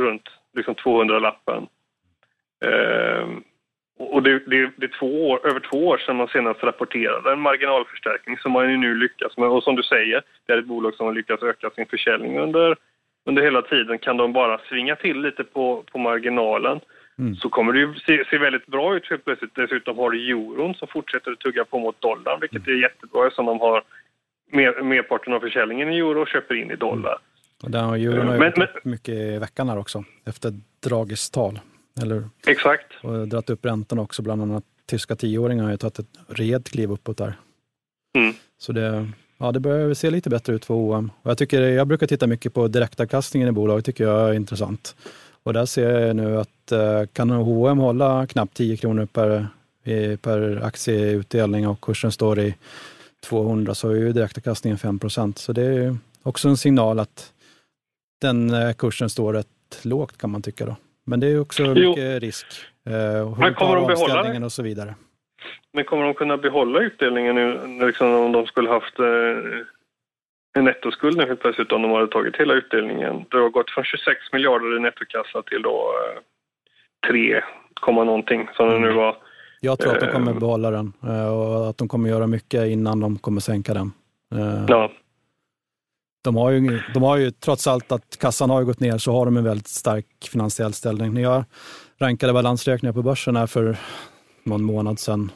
runt 0.00 0.28
liksom 0.56 0.74
200-lappen. 0.74 1.66
Ehm, 2.64 3.42
och 3.98 4.22
det, 4.22 4.38
det, 4.38 4.70
det, 4.76 4.86
är 4.86 4.98
två 4.98 5.30
år, 5.30 5.46
över 5.46 5.60
två 5.60 5.86
år 5.86 5.98
sedan 5.98 6.16
man 6.16 6.28
senast 6.28 6.62
rapporterade 6.62 7.32
en 7.32 7.40
marginalförstärkning 7.40 8.38
som 8.38 8.52
man 8.52 8.70
ju 8.70 8.76
nu 8.76 8.94
lyckas 8.94 9.36
med. 9.36 9.48
Och 9.48 9.62
som 9.62 9.76
du 9.76 9.82
säger, 9.82 10.22
det 10.46 10.52
är 10.52 10.58
ett 10.58 10.66
bolag 10.66 10.94
som 10.94 11.06
har 11.06 11.12
lyckats 11.12 11.42
öka 11.42 11.70
sin 11.70 11.86
försäljning 11.86 12.38
under, 12.38 12.76
under 13.24 13.42
hela 13.42 13.62
tiden. 13.62 13.98
Kan 13.98 14.16
de 14.16 14.32
bara 14.32 14.60
svinga 14.68 14.96
till 14.96 15.20
lite 15.20 15.44
på, 15.44 15.84
på 15.92 15.98
marginalen 15.98 16.80
mm. 17.18 17.36
så 17.36 17.48
kommer 17.48 17.72
det 17.72 17.78
ju 17.78 17.94
se, 17.94 18.24
se 18.30 18.38
väldigt 18.38 18.66
bra 18.66 18.96
ut 18.96 19.10
helt 19.10 19.24
plötsligt. 19.24 19.54
Dessutom 19.54 19.98
har 19.98 20.10
du 20.10 20.30
euron 20.30 20.74
som 20.74 20.88
fortsätter 20.88 21.32
att 21.32 21.38
tugga 21.38 21.64
på 21.64 21.78
mot 21.78 22.00
dollarn, 22.00 22.40
vilket 22.40 22.68
är 22.68 22.82
jättebra 22.82 23.26
eftersom 23.26 23.46
de 23.46 23.60
har 23.60 23.82
mer, 24.52 24.82
merparten 24.82 25.32
av 25.32 25.40
försäljningen 25.40 25.92
i 25.92 25.98
euro 25.98 26.22
och 26.22 26.28
köper 26.28 26.54
in 26.54 26.70
i 26.70 26.76
dollar. 26.76 27.18
Mm. 27.18 27.20
Och 27.62 27.70
där 27.70 27.82
har 27.82 27.96
euron 27.96 28.38
men, 28.38 28.52
men, 28.56 28.68
mycket 28.82 29.14
i 29.14 29.38
veckan 29.38 29.68
här 29.68 29.78
också, 29.78 30.04
efter 30.26 30.52
Dragis 30.84 31.30
tal. 31.30 31.60
Eller, 32.02 32.28
Exakt. 32.46 32.86
Och 33.02 33.28
dragit 33.28 33.50
upp 33.50 33.64
räntan 33.64 33.98
också, 33.98 34.22
bland 34.22 34.42
annat 34.42 34.64
tyska 34.86 35.16
tioåringar 35.16 35.64
har 35.64 35.70
ju 35.70 35.76
tagit 35.76 35.98
ett 35.98 36.18
rejält 36.28 36.68
kliv 36.68 36.92
uppåt 36.92 37.16
där. 37.16 37.34
Mm. 38.18 38.34
Så 38.58 38.72
det, 38.72 39.08
ja, 39.38 39.52
det 39.52 39.60
börjar 39.60 39.94
se 39.94 40.10
lite 40.10 40.30
bättre 40.30 40.54
ut 40.54 40.64
för 40.64 40.74
OM. 40.74 41.10
Och 41.22 41.30
jag, 41.30 41.38
tycker, 41.38 41.62
jag 41.62 41.86
brukar 41.86 42.06
titta 42.06 42.26
mycket 42.26 42.54
på 42.54 42.68
direktavkastningen 42.68 43.48
i 43.48 43.52
bolaget, 43.52 43.84
tycker 43.84 44.04
jag 44.04 44.28
är 44.28 44.34
intressant. 44.34 44.96
Och 45.42 45.52
där 45.52 45.66
ser 45.66 46.00
jag 46.00 46.16
nu 46.16 46.38
att 46.38 46.72
eh, 46.72 47.06
kan 47.12 47.30
H&M 47.30 47.78
hålla 47.78 48.26
knappt 48.26 48.54
10 48.54 48.76
kronor 48.76 49.06
per, 49.06 49.48
per 50.16 50.64
aktieutdelning 50.64 51.68
och 51.68 51.80
kursen 51.80 52.12
står 52.12 52.38
i 52.38 52.54
200 53.24 53.74
så 53.74 53.90
är 53.90 53.94
ju 53.94 54.12
direktavkastningen 54.12 54.78
5 54.78 54.98
procent. 54.98 55.38
Så 55.38 55.52
det 55.52 55.62
är 55.62 55.98
också 56.22 56.48
en 56.48 56.56
signal 56.56 56.98
att 56.98 57.32
den 58.20 58.54
eh, 58.54 58.72
kursen 58.72 59.10
står 59.10 59.32
rätt 59.32 59.46
lågt 59.82 60.18
kan 60.18 60.30
man 60.30 60.42
tycka. 60.42 60.66
då. 60.66 60.76
Men 61.06 61.20
det 61.20 61.26
är 61.26 61.40
också 61.40 61.62
mycket 61.62 62.12
jo. 62.12 62.18
risk. 62.18 62.46
Eh, 62.86 62.92
hur 62.94 63.54
kommer 63.54 63.76
de 63.76 63.86
behålla 63.86 64.44
och 64.46 64.52
så 64.52 64.62
vidare. 64.62 64.94
Men 65.72 65.84
kommer 65.84 66.04
de 66.04 66.14
kunna 66.14 66.36
behålla 66.36 66.80
utdelningen 66.80 67.34
nu, 67.34 67.86
liksom 67.86 68.12
om 68.12 68.32
de 68.32 68.46
skulle 68.46 68.68
haft 68.68 68.98
eh, 68.98 69.06
en 70.58 70.64
nettoskuld 70.64 71.16
nu 71.16 71.26
helt 71.26 71.40
plötsligt 71.40 71.72
om 71.72 71.82
de 71.82 71.90
hade 71.90 72.06
tagit 72.06 72.36
hela 72.36 72.54
utdelningen? 72.54 73.24
Det 73.30 73.36
har 73.36 73.48
gått 73.48 73.70
från 73.70 73.84
26 73.84 74.18
miljarder 74.32 74.76
i 74.76 74.80
nettokassa 74.80 75.42
till 75.42 75.62
då 75.62 75.92
eh, 77.04 77.10
3, 77.10 77.42
någonting 77.86 78.48
som 78.56 78.68
det 78.68 78.78
nu 78.78 78.86
mm. 78.86 78.96
var. 78.96 79.16
Jag 79.60 79.78
tror 79.78 79.94
att 79.94 80.00
de 80.00 80.12
kommer 80.12 80.32
eh, 80.32 80.38
behålla 80.38 80.70
den 80.70 80.92
eh, 81.02 81.28
och 81.28 81.68
att 81.70 81.78
de 81.78 81.88
kommer 81.88 82.08
göra 82.08 82.26
mycket 82.26 82.66
innan 82.66 83.00
de 83.00 83.18
kommer 83.18 83.40
sänka 83.40 83.74
den. 83.74 83.92
Eh, 84.34 84.64
ja. 84.68 84.90
De 86.26 86.36
har, 86.36 86.50
ju, 86.50 86.80
de 86.94 87.02
har 87.02 87.16
ju, 87.16 87.30
trots 87.30 87.66
allt 87.66 87.92
att 87.92 88.18
kassan 88.18 88.50
har 88.50 88.64
gått 88.64 88.80
ner, 88.80 88.98
så 88.98 89.12
har 89.12 89.24
de 89.24 89.36
en 89.36 89.44
väldigt 89.44 89.68
stark 89.68 90.06
finansiell 90.32 90.72
ställning. 90.72 91.14
När 91.14 91.22
jag 91.22 91.44
rankade 91.98 92.32
balansräkningar 92.32 92.92
på 92.92 93.02
börsen 93.02 93.36
här 93.36 93.46
för 93.46 93.76
någon 94.44 94.64
månad 94.64 94.98
sedan, 94.98 95.30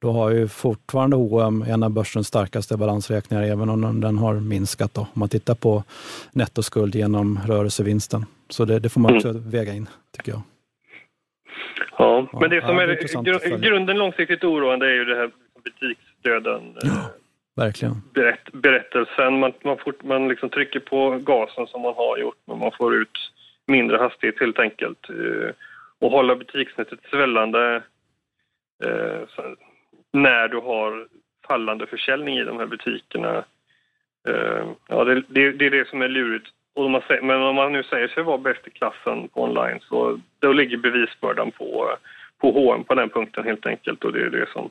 då 0.00 0.12
har 0.12 0.30
ju 0.30 0.48
fortfarande 0.48 1.16
H&M 1.16 1.64
en 1.68 1.82
av 1.82 1.90
börsens 1.90 2.26
starkaste 2.26 2.76
balansräkningar, 2.76 3.42
även 3.42 3.68
om 3.68 4.00
den 4.00 4.18
har 4.18 4.34
minskat. 4.34 4.94
Då. 4.94 5.00
Om 5.00 5.06
man 5.12 5.28
tittar 5.28 5.54
på 5.54 5.84
nettoskuld 6.32 6.94
genom 6.94 7.40
rörelsevinsten. 7.46 8.26
Så 8.48 8.64
det, 8.64 8.78
det 8.78 8.88
får 8.88 9.00
man 9.00 9.16
också 9.16 9.28
mm. 9.28 9.50
väga 9.50 9.72
in, 9.72 9.88
tycker 10.16 10.32
jag. 10.32 10.42
Ja, 11.98 12.28
men 12.40 12.50
det 12.50 12.60
som 13.08 13.26
ja, 13.26 13.32
är, 13.34 13.52
är 13.52 13.58
grunden 13.58 13.98
långsiktigt 13.98 14.44
oroande 14.44 14.86
är 14.86 14.94
ju 14.94 15.04
det 15.04 15.16
här 15.16 15.30
butiksdöden. 15.64 16.76
Ja, 16.82 17.10
verkligen. 17.56 17.94
Berätt, 18.14 18.52
berättelsen. 18.52 19.38
Man, 19.38 19.52
man, 19.64 19.78
fort, 19.78 20.02
man 20.02 20.28
liksom 20.28 20.50
trycker 20.50 20.80
på 20.80 21.18
gasen 21.18 21.66
som 21.66 21.82
man 21.82 21.94
har 21.94 22.18
gjort, 22.18 22.38
men 22.44 22.58
man 22.58 22.72
får 22.78 22.94
ut 22.94 23.32
mindre 23.66 23.96
hastighet 23.96 24.40
helt 24.40 24.58
enkelt. 24.58 25.10
Eh, 25.10 25.50
och 25.98 26.10
hålla 26.10 26.36
butiksnätet 26.36 26.98
svällande 27.10 27.82
eh, 28.84 29.44
när 30.12 30.48
du 30.48 30.56
har 30.56 31.06
fallande 31.48 31.86
försäljning 31.86 32.38
i 32.38 32.44
de 32.44 32.58
här 32.58 32.66
butikerna. 32.66 33.44
Eh, 34.28 34.66
ja, 34.88 35.04
det, 35.04 35.22
det, 35.28 35.52
det 35.52 35.66
är 35.66 35.70
det 35.70 35.88
som 35.88 36.02
är 36.02 36.08
lurigt. 36.08 36.48
Och 36.74 36.84
om 36.84 37.00
säger, 37.08 37.22
men 37.22 37.42
om 37.42 37.54
man 37.54 37.72
nu 37.72 37.82
säger 37.82 38.08
sig 38.08 38.22
vara 38.22 38.38
bäst 38.38 38.66
i 38.66 38.70
klassen 38.70 39.28
på 39.28 39.42
online 39.42 39.80
så 39.80 40.20
då 40.38 40.52
ligger 40.52 40.76
bevisbördan 40.76 41.50
på, 41.50 41.96
på 42.38 42.50
H&M 42.50 42.84
på 42.84 42.94
den 42.94 43.08
punkten 43.08 43.44
helt 43.44 43.66
enkelt 43.66 44.04
och 44.04 44.12
det 44.12 44.20
är 44.20 44.30
det 44.30 44.48
som 44.52 44.70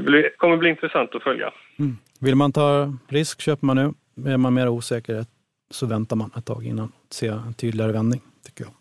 det 0.00 0.36
kommer 0.36 0.56
bli 0.56 0.70
intressant 0.70 1.14
att 1.14 1.22
följa. 1.22 1.52
Mm. 1.78 1.96
Vill 2.20 2.34
man 2.34 2.52
ta 2.52 2.92
risk 3.08 3.40
köper 3.40 3.66
man 3.66 3.76
nu. 3.76 3.92
Är 4.32 4.36
man 4.36 4.54
mer 4.54 4.68
osäker 4.68 5.24
så 5.70 5.86
väntar 5.86 6.16
man 6.16 6.30
ett 6.36 6.46
tag 6.46 6.66
innan 6.66 6.92
och 7.06 7.14
ser 7.14 7.32
en 7.32 7.54
tydligare 7.54 7.92
vändning, 7.92 8.20
tycker 8.46 8.64
jag. 8.64 8.72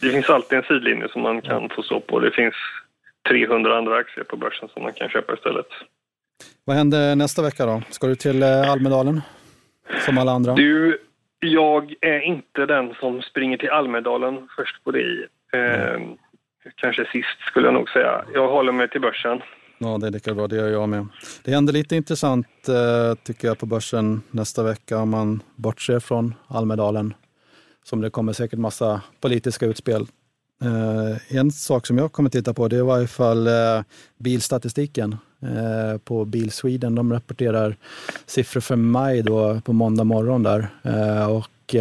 Det 0.00 0.10
finns 0.10 0.30
alltid 0.30 0.58
en 0.58 0.64
sidlinje 0.64 1.08
som 1.08 1.22
man 1.22 1.42
kan 1.42 1.68
få 1.68 1.82
stå 1.82 2.00
på. 2.00 2.20
Det 2.20 2.30
finns 2.30 2.54
300 3.28 3.78
andra 3.78 3.96
aktier 3.96 4.24
på 4.24 4.36
börsen 4.36 4.68
som 4.68 4.82
man 4.82 4.92
kan 4.92 5.08
köpa 5.08 5.34
istället. 5.34 5.66
Vad 6.64 6.76
händer 6.76 7.16
nästa 7.16 7.42
vecka 7.42 7.66
då? 7.66 7.82
Ska 7.90 8.06
du 8.06 8.14
till 8.14 8.42
eh, 8.42 8.70
Almedalen? 8.70 9.20
Som 10.04 10.18
alla 10.18 10.32
andra? 10.32 10.54
Du, 10.54 10.98
jag 11.40 11.94
är 12.00 12.20
inte 12.20 12.66
den 12.66 12.94
som 13.00 13.22
springer 13.22 13.56
till 13.56 13.70
Almedalen 13.70 14.48
först 14.56 14.84
på 14.84 14.90
det. 14.90 15.26
Eh, 15.52 16.00
kanske 16.74 17.04
sist 17.04 17.40
skulle 17.46 17.66
jag 17.66 17.74
nog 17.74 17.88
säga. 17.90 18.24
Jag 18.34 18.48
håller 18.48 18.72
mig 18.72 18.88
till 18.88 19.00
börsen. 19.00 19.42
Ja, 19.82 19.98
det 19.98 20.06
är 20.06 20.10
lika 20.10 20.34
bra. 20.34 20.48
Det 20.48 20.56
gör 20.56 20.68
jag 20.68 20.88
med. 20.88 21.06
Det 21.44 21.50
händer 21.50 21.72
lite 21.72 21.96
intressant 21.96 22.46
eh, 22.68 23.14
tycker 23.24 23.48
jag 23.48 23.58
på 23.58 23.66
börsen 23.66 24.22
nästa 24.30 24.62
vecka 24.62 24.98
om 24.98 25.10
man 25.10 25.42
bortser 25.56 26.00
från 26.00 26.34
Almedalen. 26.46 27.14
Som 27.84 28.00
det 28.00 28.10
kommer 28.10 28.32
säkert 28.32 28.58
massa 28.58 29.02
politiska 29.20 29.66
utspel. 29.66 30.06
Eh, 30.62 31.36
en 31.36 31.52
sak 31.52 31.86
som 31.86 31.98
jag 31.98 32.12
kommer 32.12 32.30
titta 32.30 32.54
på 32.54 32.68
det 32.68 32.82
var 32.82 33.00
ifall 33.00 33.44
fall 33.44 33.46
eh, 33.46 33.82
bilstatistiken 34.18 35.16
på 36.04 36.24
Bil 36.24 36.50
Sweden. 36.50 36.94
De 36.94 37.12
rapporterar 37.12 37.76
siffror 38.26 38.60
för 38.60 38.76
maj 38.76 39.22
då, 39.22 39.60
på 39.60 39.72
måndag 39.72 40.04
morgon 40.04 40.42
där. 40.42 40.68
Och, 41.28 41.74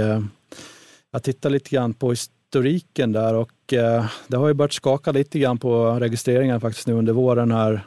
jag 1.11 1.23
tittar 1.23 1.49
lite 1.49 1.69
grann 1.69 1.93
på 1.93 2.15
retoriken 2.49 3.11
där 3.11 3.33
och 3.33 3.73
eh, 3.73 4.05
det 4.27 4.37
har 4.37 4.47
ju 4.47 4.53
börjat 4.53 4.73
skaka 4.73 5.11
lite 5.11 5.39
grann 5.39 5.57
på 5.57 5.99
registreringen 5.99 6.61
faktiskt 6.61 6.87
nu 6.87 6.93
under 6.93 7.13
våren 7.13 7.51
här. 7.51 7.81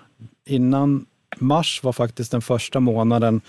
Innan 0.47 1.07
mars 1.39 1.81
var 1.83 1.93
faktiskt 1.93 2.31
den 2.31 2.43
första 2.43 2.81
månaden 2.81 3.41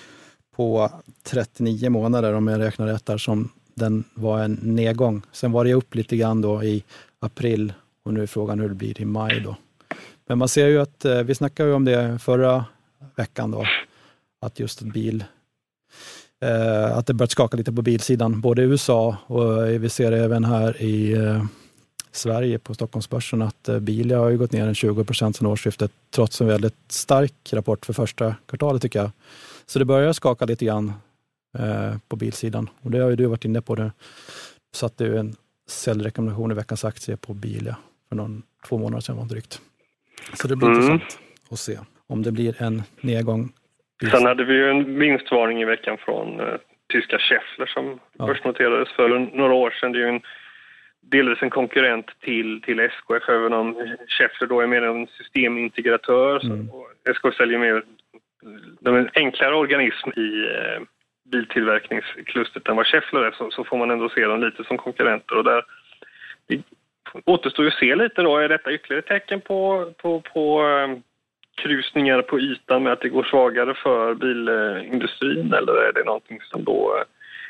på 0.56 0.90
39 1.24 1.90
månader 1.90 2.34
om 2.34 2.48
jag 2.48 2.60
räknar 2.60 2.88
rätt 2.88 3.06
där 3.06 3.18
som 3.18 3.50
den 3.76 4.04
var 4.14 4.40
en 4.40 4.60
nedgång. 4.62 5.22
Sen 5.32 5.52
var 5.52 5.66
det 5.66 5.74
upp 5.74 5.96
lite 5.96 6.18
grann 6.18 6.42
då 6.42 6.64
i 6.64 6.84
april 7.20 7.74
och 8.06 8.14
nu 8.14 8.24
är 8.24 8.28
frågan 8.28 8.60
hur 8.60 8.70
det 8.70 8.76
blir 8.76 9.02
i 9.02 9.06
maj 9.06 9.40
då. 9.40 9.56
Men 10.28 10.38
man 10.38 10.48
ser 10.48 10.68
ju 10.68 10.82
att, 10.82 11.06
eh, 11.06 11.24
vi 11.24 11.36
snackade 11.36 11.70
ju 11.70 11.76
om 11.76 11.86
det 11.86 12.20
förra 12.20 12.66
veckan 13.16 13.52
då, 13.52 13.66
att 14.42 14.60
just 14.60 14.82
bil, 14.82 15.24
eh, 16.44 16.98
att 16.98 17.08
det 17.08 17.14
börjat 17.14 17.32
skaka 17.32 17.58
lite 17.58 17.74
på 17.74 17.82
bilsidan, 17.82 18.42
både 18.42 18.62
i 18.62 18.66
USA 18.66 19.18
och 19.26 19.68
vi 19.68 19.90
ser 19.90 20.12
det 20.12 20.24
även 20.24 20.46
här 20.46 20.82
i 20.82 21.12
eh, 21.12 21.44
Sverige 22.12 22.60
på 22.60 22.74
Stockholmsbörsen 22.74 23.42
att 23.42 23.70
Bilia 23.82 24.20
har 24.20 24.30
ju 24.30 24.38
gått 24.38 24.52
ner 24.52 24.68
en 24.68 24.76
20 24.76 25.04
procent 25.04 25.36
sedan 25.36 25.48
årsskiftet 25.48 25.92
trots 26.12 26.42
en 26.42 26.48
väldigt 26.48 26.76
stark 26.88 27.54
rapport 27.54 27.86
för 27.86 27.94
första 27.94 28.36
kvartalet 28.46 28.82
tycker 28.82 29.00
jag. 29.00 29.12
Så 29.66 29.80
det 29.80 29.86
börjar 29.86 30.14
skaka 30.14 30.46
lite 30.46 30.66
grann 30.66 30.94
på 32.08 32.16
bilsidan 32.16 32.70
och 32.82 32.92
det 32.92 33.00
har 33.00 33.10
ju 33.10 33.16
du 33.16 33.26
varit 33.26 33.46
inne 33.46 33.62
på. 33.62 33.76
Det 33.76 33.92
satte 34.76 35.04
ju 35.04 35.18
en 35.18 35.36
säljrekommendation 35.70 36.52
i 36.52 36.56
veckans 36.56 36.86
aktie 36.86 37.18
på 37.18 37.34
Bilia 37.34 37.78
för 38.10 38.16
någon, 38.16 38.44
två 38.68 38.78
månader 38.78 39.02
sedan 39.02 39.18
var 39.18 39.26
drygt. 39.26 39.62
Så 40.42 40.48
det 40.48 40.56
blir 40.56 40.68
mm. 40.68 40.82
intressant 40.82 41.20
att 41.50 41.60
se 41.60 41.80
om 42.08 42.24
det 42.24 42.32
blir 42.32 42.62
en 42.62 42.84
nedgång. 43.02 43.54
Sen 44.12 44.26
hade 44.26 44.44
vi 44.44 44.54
ju 44.54 44.70
en 44.70 45.00
vinstvarning 45.00 45.62
i 45.62 45.66
veckan 45.66 45.98
från 45.98 46.40
uh, 46.40 46.56
tyska 46.94 47.20
Schaeffler 47.20 47.66
som 47.66 48.00
ja. 48.18 48.26
börsnoterades 48.26 48.92
för 48.92 49.20
några 49.38 49.54
år 49.54 49.72
sedan. 49.72 49.92
Det 49.92 49.98
är 49.98 50.02
ju 50.02 50.10
en, 50.10 50.22
delvis 51.02 51.42
en 51.42 51.50
konkurrent 51.50 52.20
till, 52.20 52.62
till 52.62 52.80
SKF, 52.80 53.30
även 53.30 53.54
om 53.54 53.96
Schaeffler 54.08 54.48
då 54.48 54.62
är 54.62 54.68
mer 54.68 54.82
en 54.82 55.08
systemintegratör. 55.08 56.46
Mm. 56.46 56.70
SKF 57.10 57.36
säljer 57.36 57.60
mer 57.60 57.84
de 58.80 58.96
en 58.96 59.10
enklare 59.14 59.56
organism 59.56 60.10
i 60.10 60.30
uh, 60.46 60.82
biltillverkningsklustret 61.32 62.68
än 62.68 62.76
vad 62.76 62.88
Schaeffler 62.88 63.22
är 63.22 63.32
så, 63.32 63.52
så, 63.52 63.64
får 63.64 63.78
man 63.78 63.92
ändå 63.92 64.10
se 64.10 64.26
dem 64.26 64.42
lite 64.42 64.64
som 64.64 64.78
konkurrenter. 64.78 65.38
Och 65.38 65.44
där, 65.44 65.64
det 66.48 66.62
återstår 67.26 67.66
ju 67.66 67.72
att 67.72 67.78
se 67.78 67.96
lite 67.96 68.22
då, 68.22 68.38
är 68.38 68.50
detta 68.50 68.72
ytterligare 68.72 69.02
tecken 69.02 69.42
på, 69.42 69.94
på, 69.98 70.22
på 70.22 70.64
um, 70.64 71.04
krusningar 71.56 72.22
på 72.22 72.40
ytan 72.40 72.84
med 72.84 72.94
att 72.94 73.02
det 73.02 73.10
går 73.10 73.24
svagare 73.24 73.74
för 73.84 74.16
bilindustrin 74.16 75.54
eller 75.54 75.74
är 75.74 75.94
det 75.94 76.04
någonting 76.04 76.40
som 76.42 76.64
då 76.64 77.04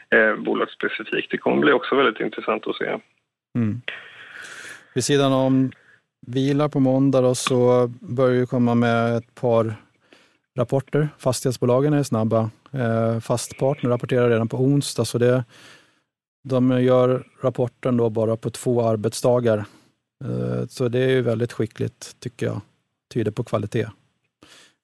är 0.10 0.36
bolagsspecifikt? 0.36 1.32
Det 1.32 1.38
kommer 1.38 1.62
bli 1.62 1.72
också 1.72 1.96
väldigt 1.96 2.22
intressant 2.22 2.68
att 2.68 2.76
se. 2.76 2.98
Mm. 3.58 3.82
Vid 4.94 5.04
sidan 5.04 5.34
om 5.34 5.72
bilar 6.28 6.70
på 6.70 6.80
måndag 6.80 7.22
då, 7.22 7.36
så 7.36 7.88
börjar 7.88 8.39
vi 8.39 8.46
komma 8.46 8.76
med 8.76 9.18
ett 9.18 9.36
par 9.36 9.76
rapporter. 10.58 11.10
Fastighetsbolagen 11.18 11.94
är 11.94 12.04
snabba. 12.04 12.50
Eh, 12.72 13.20
Fastpartner 13.20 13.89
rapporterar 13.89 14.30
redan 14.30 14.48
på 14.48 14.58
onsdag, 14.58 15.06
så 15.06 15.18
det, 15.18 15.44
de 16.44 16.84
gör 16.84 17.28
rapporten 17.42 17.98
då 17.98 18.10
bara 18.10 18.38
på 18.38 18.50
två 18.50 18.82
arbetsdagar. 18.82 19.58
Eh, 20.26 20.68
så 20.70 20.88
det 20.88 21.00
är 21.00 21.10
ju 21.10 21.22
väldigt 21.22 21.54
skickligt, 21.54 22.20
tycker 22.20 22.46
jag. 22.46 22.62
Tyder 23.13 23.32
på 23.32 23.43
kvalitet. 23.43 23.88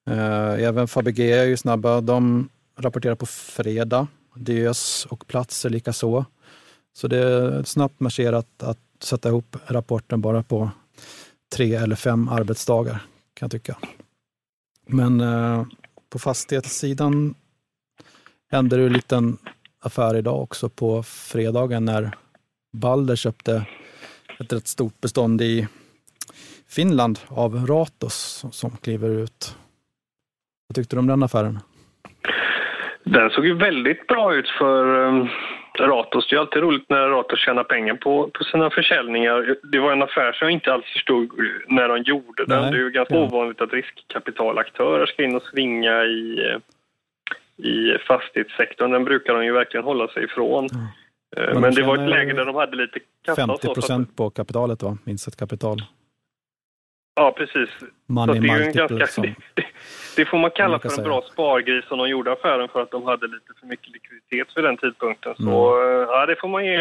Eh, 0.10 0.64
även 0.64 0.88
Fabege 0.88 1.42
är 1.42 1.46
ju 1.46 1.58
snabba. 1.58 2.02
De 2.02 2.50
rapporterar 2.78 3.16
på 3.16 3.26
fredag. 3.26 4.08
Diös 4.36 5.08
och 5.10 5.28
Platser 5.28 5.70
lika 5.70 5.94
så. 5.94 6.26
Så 6.94 7.08
det 7.08 7.18
är 7.18 7.64
snabbt 7.64 8.00
marscherat 8.00 8.64
att 8.64 8.80
sätta 9.00 9.30
ihop 9.30 9.58
rapporten 9.68 10.22
bara 10.22 10.44
på 10.44 10.70
tre 11.56 11.76
eller 11.76 11.96
fem 11.96 12.30
arbetsdagar, 12.30 12.94
kan 13.34 13.46
jag 13.46 13.52
tycka. 13.52 13.78
Men 14.88 15.22
eh, 15.22 15.66
på 16.10 16.20
fastighetssidan 16.20 17.36
hände 18.52 18.78
det 18.78 18.86
en 18.86 18.94
liten 18.94 19.38
affär 19.80 20.16
idag 20.16 20.42
också 20.42 20.70
på 20.70 21.04
fredagen 21.04 21.86
när 21.86 22.18
Balder 22.74 23.16
köpte 23.16 23.66
ett 24.40 24.54
rätt 24.54 24.68
stort 24.68 25.02
bestånd 25.02 25.42
i 25.42 25.68
Finland 26.70 27.20
av 27.30 27.66
Ratos 27.68 28.46
som 28.52 28.78
kliver 28.78 29.10
ut. 29.10 29.56
Vad 30.68 30.76
tyckte 30.76 30.96
du 30.96 31.00
om 31.00 31.08
den 31.08 31.24
affären? 31.24 31.60
Den 33.04 33.30
såg 33.30 33.46
ju 33.46 33.54
väldigt 33.54 34.08
bra 34.08 34.36
ut 34.36 34.50
för 34.50 35.08
um, 35.08 35.28
Ratos. 35.80 36.28
Det 36.30 36.36
är 36.36 36.40
alltid 36.40 36.62
roligt 36.62 36.90
när 36.90 37.10
Ratos 37.10 37.40
tjänar 37.40 37.64
pengar 37.64 37.96
på, 37.96 38.30
på 38.34 38.44
sina 38.44 38.70
försäljningar. 38.70 39.56
Det 39.72 39.80
var 39.80 39.92
en 39.92 40.02
affär 40.02 40.32
som 40.32 40.46
jag 40.46 40.52
inte 40.52 40.74
alls 40.74 40.86
förstod 40.86 41.30
när 41.68 41.88
de 41.88 41.98
gjorde 41.98 42.46
den. 42.46 42.62
Nej, 42.62 42.72
det 42.72 42.78
är 42.78 42.82
ju 42.82 42.92
ganska 42.92 43.16
ja. 43.16 43.22
ovanligt 43.22 43.62
att 43.62 43.74
riskkapitalaktörer 43.74 45.06
ska 45.06 45.24
in 45.24 45.36
och 45.36 45.44
svinga 45.44 46.04
i, 46.04 46.40
i 47.58 47.98
fastighetssektorn. 48.08 48.92
Den 48.92 49.04
brukar 49.04 49.34
de 49.34 49.46
ju 49.46 49.52
verkligen 49.52 49.84
hålla 49.84 50.08
sig 50.08 50.24
ifrån. 50.24 50.68
Mm. 50.72 50.86
Men, 51.38 51.62
Men 51.62 51.74
det 51.74 51.84
var 51.84 51.96
ett 51.96 52.10
läge 52.10 52.34
där 52.34 52.46
de 52.46 52.56
hade 52.56 52.78
lite 52.78 53.00
kassa 53.26 53.48
50 53.48 53.74
procent 53.74 54.16
på 54.18 54.30
kapitalet 54.30 54.80
då, 54.80 54.98
insatt 55.06 55.36
kapital. 55.36 55.82
Ja, 57.20 57.32
precis. 57.38 57.70
Det, 57.80 58.22
är 58.22 58.34
ju 58.34 58.38
en 58.38 58.48
multiple 58.48 58.88
ganska, 58.98 59.08
som- 59.08 59.24
det, 59.54 59.64
det 60.16 60.26
får 60.26 60.38
man 60.38 60.52
kalla 60.52 60.70
man 60.72 60.80
för 60.80 60.90
en 60.90 60.96
säga. 60.96 61.08
bra 61.08 61.22
spargris 61.34 61.86
som 61.88 61.98
de 61.98 62.10
gjorde 62.10 62.32
affären 62.32 62.68
för 62.74 62.82
att 62.82 62.92
de 62.92 63.04
hade 63.06 63.28
lite 63.28 63.52
för 63.60 63.68
mycket 63.68 63.90
likviditet 63.94 64.48
vid 64.58 64.64
den 64.64 64.78
tidpunkten. 64.78 65.34
Så 65.38 65.42
Mm. 65.80 66.02
eh, 66.02 66.08
ja, 66.10 66.26
det 66.26 66.36
får 66.42 66.48
man 66.48 66.66
ge... 66.66 66.80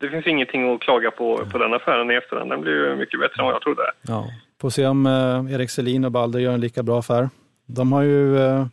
Det 0.00 0.08
finns 0.10 0.26
ingenting 0.26 0.74
att 0.74 0.80
klaga 0.80 1.10
på 1.10 1.46
på 1.52 1.58
den 1.58 1.74
affären 1.74 2.10
i 2.10 2.14
efterhand. 2.14 2.50
Den 2.50 2.60
blir 2.60 2.72
ju 2.72 2.96
mycket 2.96 3.20
bättre 3.20 3.34
än 3.38 3.44
vad 3.44 3.54
jag 3.54 3.62
trodde. 3.62 3.82
Ja, 4.02 4.24
får 4.60 4.70
se 4.70 4.86
om 4.86 5.06
eh, 5.06 5.54
Erik 5.54 5.70
Selin 5.70 6.04
och 6.04 6.12
Balder 6.12 6.38
gör 6.40 6.52
en 6.52 6.60
lika 6.60 6.82
bra 6.82 6.98
affär. 6.98 7.28
De 7.66 7.92
har 7.92 8.02
ju 8.02 8.38
eh, 8.38 8.66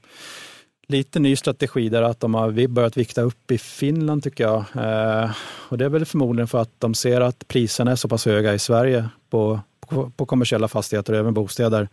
lite 0.88 1.20
ny 1.20 1.36
strategi 1.36 1.90
där 1.90 2.02
att 2.02 2.20
de 2.20 2.34
har 2.36 2.68
börjat 2.68 2.98
vikta 2.98 3.22
upp 3.22 3.52
i 3.52 3.58
Finland 3.58 4.24
tycker 4.24 4.44
jag. 4.44 4.58
Eh, 4.76 5.32
och 5.70 5.78
det 5.78 5.86
är 5.86 5.90
väl 5.90 6.06
förmodligen 6.06 6.48
för 6.48 6.62
att 6.62 6.80
de 6.80 6.94
ser 6.94 7.22
att 7.22 7.48
priserna 7.48 7.92
är 7.92 7.96
så 7.96 8.08
pass 8.10 8.26
höga 8.26 8.54
i 8.54 8.60
Sverige 8.60 9.10
på, 9.30 9.60
på, 9.90 10.10
på 10.10 10.26
kommersiella 10.26 10.68
fastigheter 10.68 11.14
och 11.14 11.20
även 11.20 11.34
bostäder. 11.34 11.90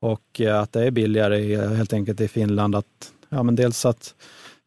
Och 0.00 0.40
eh, 0.40 0.60
att 0.60 0.72
det 0.72 0.84
är 0.84 0.90
billigare 0.90 1.56
helt 1.56 1.92
enkelt 1.92 2.20
i 2.20 2.28
Finland. 2.28 2.74
Att, 2.74 3.12
ja, 3.28 3.42
men 3.42 3.56
dels 3.56 3.86
att 3.86 4.14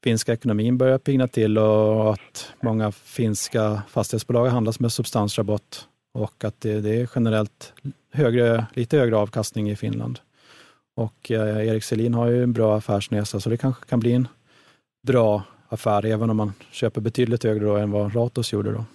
finska 0.03 0.33
ekonomin 0.33 0.77
börjar 0.77 0.97
pigna 0.97 1.27
till 1.27 1.57
och 1.57 2.13
att 2.13 2.53
många 2.61 2.91
finska 2.91 3.81
fastighetsbolag 3.89 4.47
handlas 4.47 4.79
med 4.79 4.91
substansrabatt 4.91 5.87
och 6.13 6.43
att 6.43 6.61
det, 6.61 6.81
det 6.81 7.01
är 7.01 7.09
generellt 7.15 7.73
högre, 8.13 8.65
lite 8.73 8.97
högre 8.97 9.17
avkastning 9.17 9.69
i 9.71 9.75
Finland. 9.75 10.19
Och 10.95 11.31
eh, 11.31 11.67
Erik 11.67 11.83
Selin 11.83 12.13
har 12.13 12.27
ju 12.27 12.43
en 12.43 12.53
bra 12.53 12.77
affärsnäsa 12.77 13.39
så 13.39 13.49
det 13.49 13.57
kanske 13.57 13.85
kan 13.85 13.99
bli 13.99 14.13
en 14.13 14.27
bra 15.07 15.43
affär 15.69 16.05
även 16.05 16.29
om 16.29 16.37
man 16.37 16.53
köper 16.71 17.01
betydligt 17.01 17.43
högre 17.43 17.65
då 17.65 17.77
än 17.77 17.91
vad 17.91 18.15
Ratos 18.15 18.53
gjorde. 18.53 18.71
Då. 18.71 18.85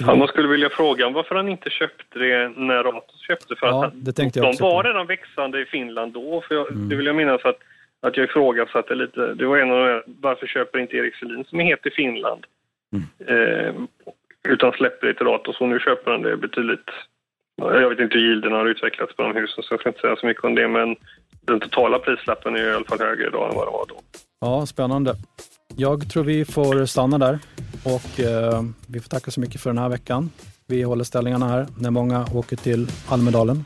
Ja, 0.00 0.14
man 0.14 0.28
skulle 0.28 0.48
vilja 0.48 0.68
fråga 0.68 1.08
varför 1.10 1.34
han 1.34 1.48
inte 1.48 1.70
köpte 1.70 2.18
det 2.18 2.48
när 2.56 2.82
Ratos 2.84 3.20
köpte. 3.20 3.56
För 3.56 3.66
Ja, 3.66 3.86
att 3.86 3.92
det 4.04 4.12
tänkte 4.12 4.40
de 4.40 4.46
var 4.60 4.82
på. 4.82 4.88
redan 4.88 5.06
växande 5.06 5.60
i 5.60 5.64
Finland 5.64 6.12
då. 6.12 6.42
För 6.48 6.54
jag, 6.54 6.70
Mm. 6.70 6.88
Det 6.88 6.96
vill 6.96 7.06
jag 7.06 7.16
minnas 7.16 7.44
att, 7.44 7.58
att 8.02 8.16
jag 8.16 8.24
ifrågasatte 8.24 8.94
lite. 8.94 9.34
Det 9.34 9.46
var 9.46 9.58
en 9.58 9.70
av 9.70 9.76
de 9.78 9.84
här, 9.84 10.02
varför 10.06 10.46
köper 10.46 10.78
inte 10.78 10.96
Erik 10.96 11.14
Selin 11.16 11.44
som 11.44 11.60
är 11.60 11.64
het 11.64 11.86
i 11.86 11.90
Finland? 11.90 12.44
Mm. 12.92 13.06
Eh, 13.66 13.74
utan 14.48 14.72
släpper 14.72 15.06
det 15.06 15.14
till 15.14 15.26
Ratos 15.26 15.60
och 15.60 15.68
nu 15.68 15.78
köper 15.78 16.10
han 16.10 16.22
det 16.22 16.36
betydligt. 16.36 16.90
ja, 17.62 17.80
Jag 17.80 17.88
vet 17.90 17.98
inte 17.98 18.18
hur 18.18 18.24
yielden 18.28 18.52
har 18.52 18.66
utvecklats 18.66 19.16
på 19.16 19.22
de 19.22 19.36
husen 19.36 19.64
så 19.64 19.72
jag 19.74 19.80
ska 19.80 19.88
inte 19.88 20.00
säga 20.00 20.16
så 20.16 20.26
mycket 20.26 20.44
om 20.44 20.54
det. 20.54 20.68
Men 20.68 20.96
den 21.40 21.60
totala 21.60 21.98
prislappen 21.98 22.56
är 22.56 22.70
i 22.70 22.74
alla 22.74 22.84
fall 22.84 22.98
högre 22.98 23.26
idag 23.26 23.48
än 23.50 23.56
vad 23.56 23.66
den 23.66 23.72
var 23.72 23.86
då. 23.88 23.94
Ja, 24.40 24.66
spännande. 24.66 25.14
Jag 25.76 26.10
tror 26.10 26.24
vi 26.24 26.44
får 26.44 26.86
stanna 26.86 27.18
där 27.18 27.38
och 27.86 28.20
eh, 28.20 28.62
vi 28.86 29.00
får 29.00 29.08
tacka 29.08 29.30
så 29.30 29.40
mycket 29.40 29.60
för 29.60 29.70
den 29.70 29.78
här 29.78 29.88
veckan. 29.88 30.30
Vi 30.66 30.82
håller 30.82 31.04
ställningarna 31.04 31.48
här 31.48 31.66
när 31.78 31.90
många 31.90 32.26
åker 32.34 32.56
till 32.56 32.90
Almedalen. 33.08 33.64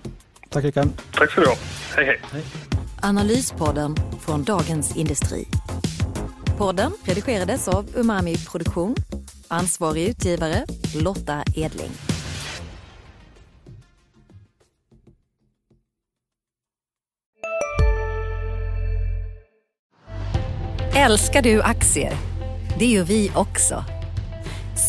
Tack 0.49 0.65
Rickard. 0.65 0.89
Tack 1.13 1.33
så 1.33 1.41
du 1.41 1.47
ha. 1.47 1.57
Hej 1.97 2.21
hej. 2.33 2.43
Analyspodden 3.03 3.97
från 4.21 4.45
Dagens 4.45 4.97
Industri. 4.97 5.47
Podden 6.59 6.93
redigerades 7.05 7.69
av 7.69 7.87
Umami 7.95 8.37
Produktion. 8.37 8.95
Ansvarig 9.49 10.09
utgivare 10.09 10.65
Lotta 10.95 11.43
Edling. 11.57 11.91
Älskar 20.95 21.43
du 21.43 21.63
aktier? 21.63 22.13
Det 22.79 22.87
gör 22.87 23.05
vi 23.05 23.33
också. 23.35 23.85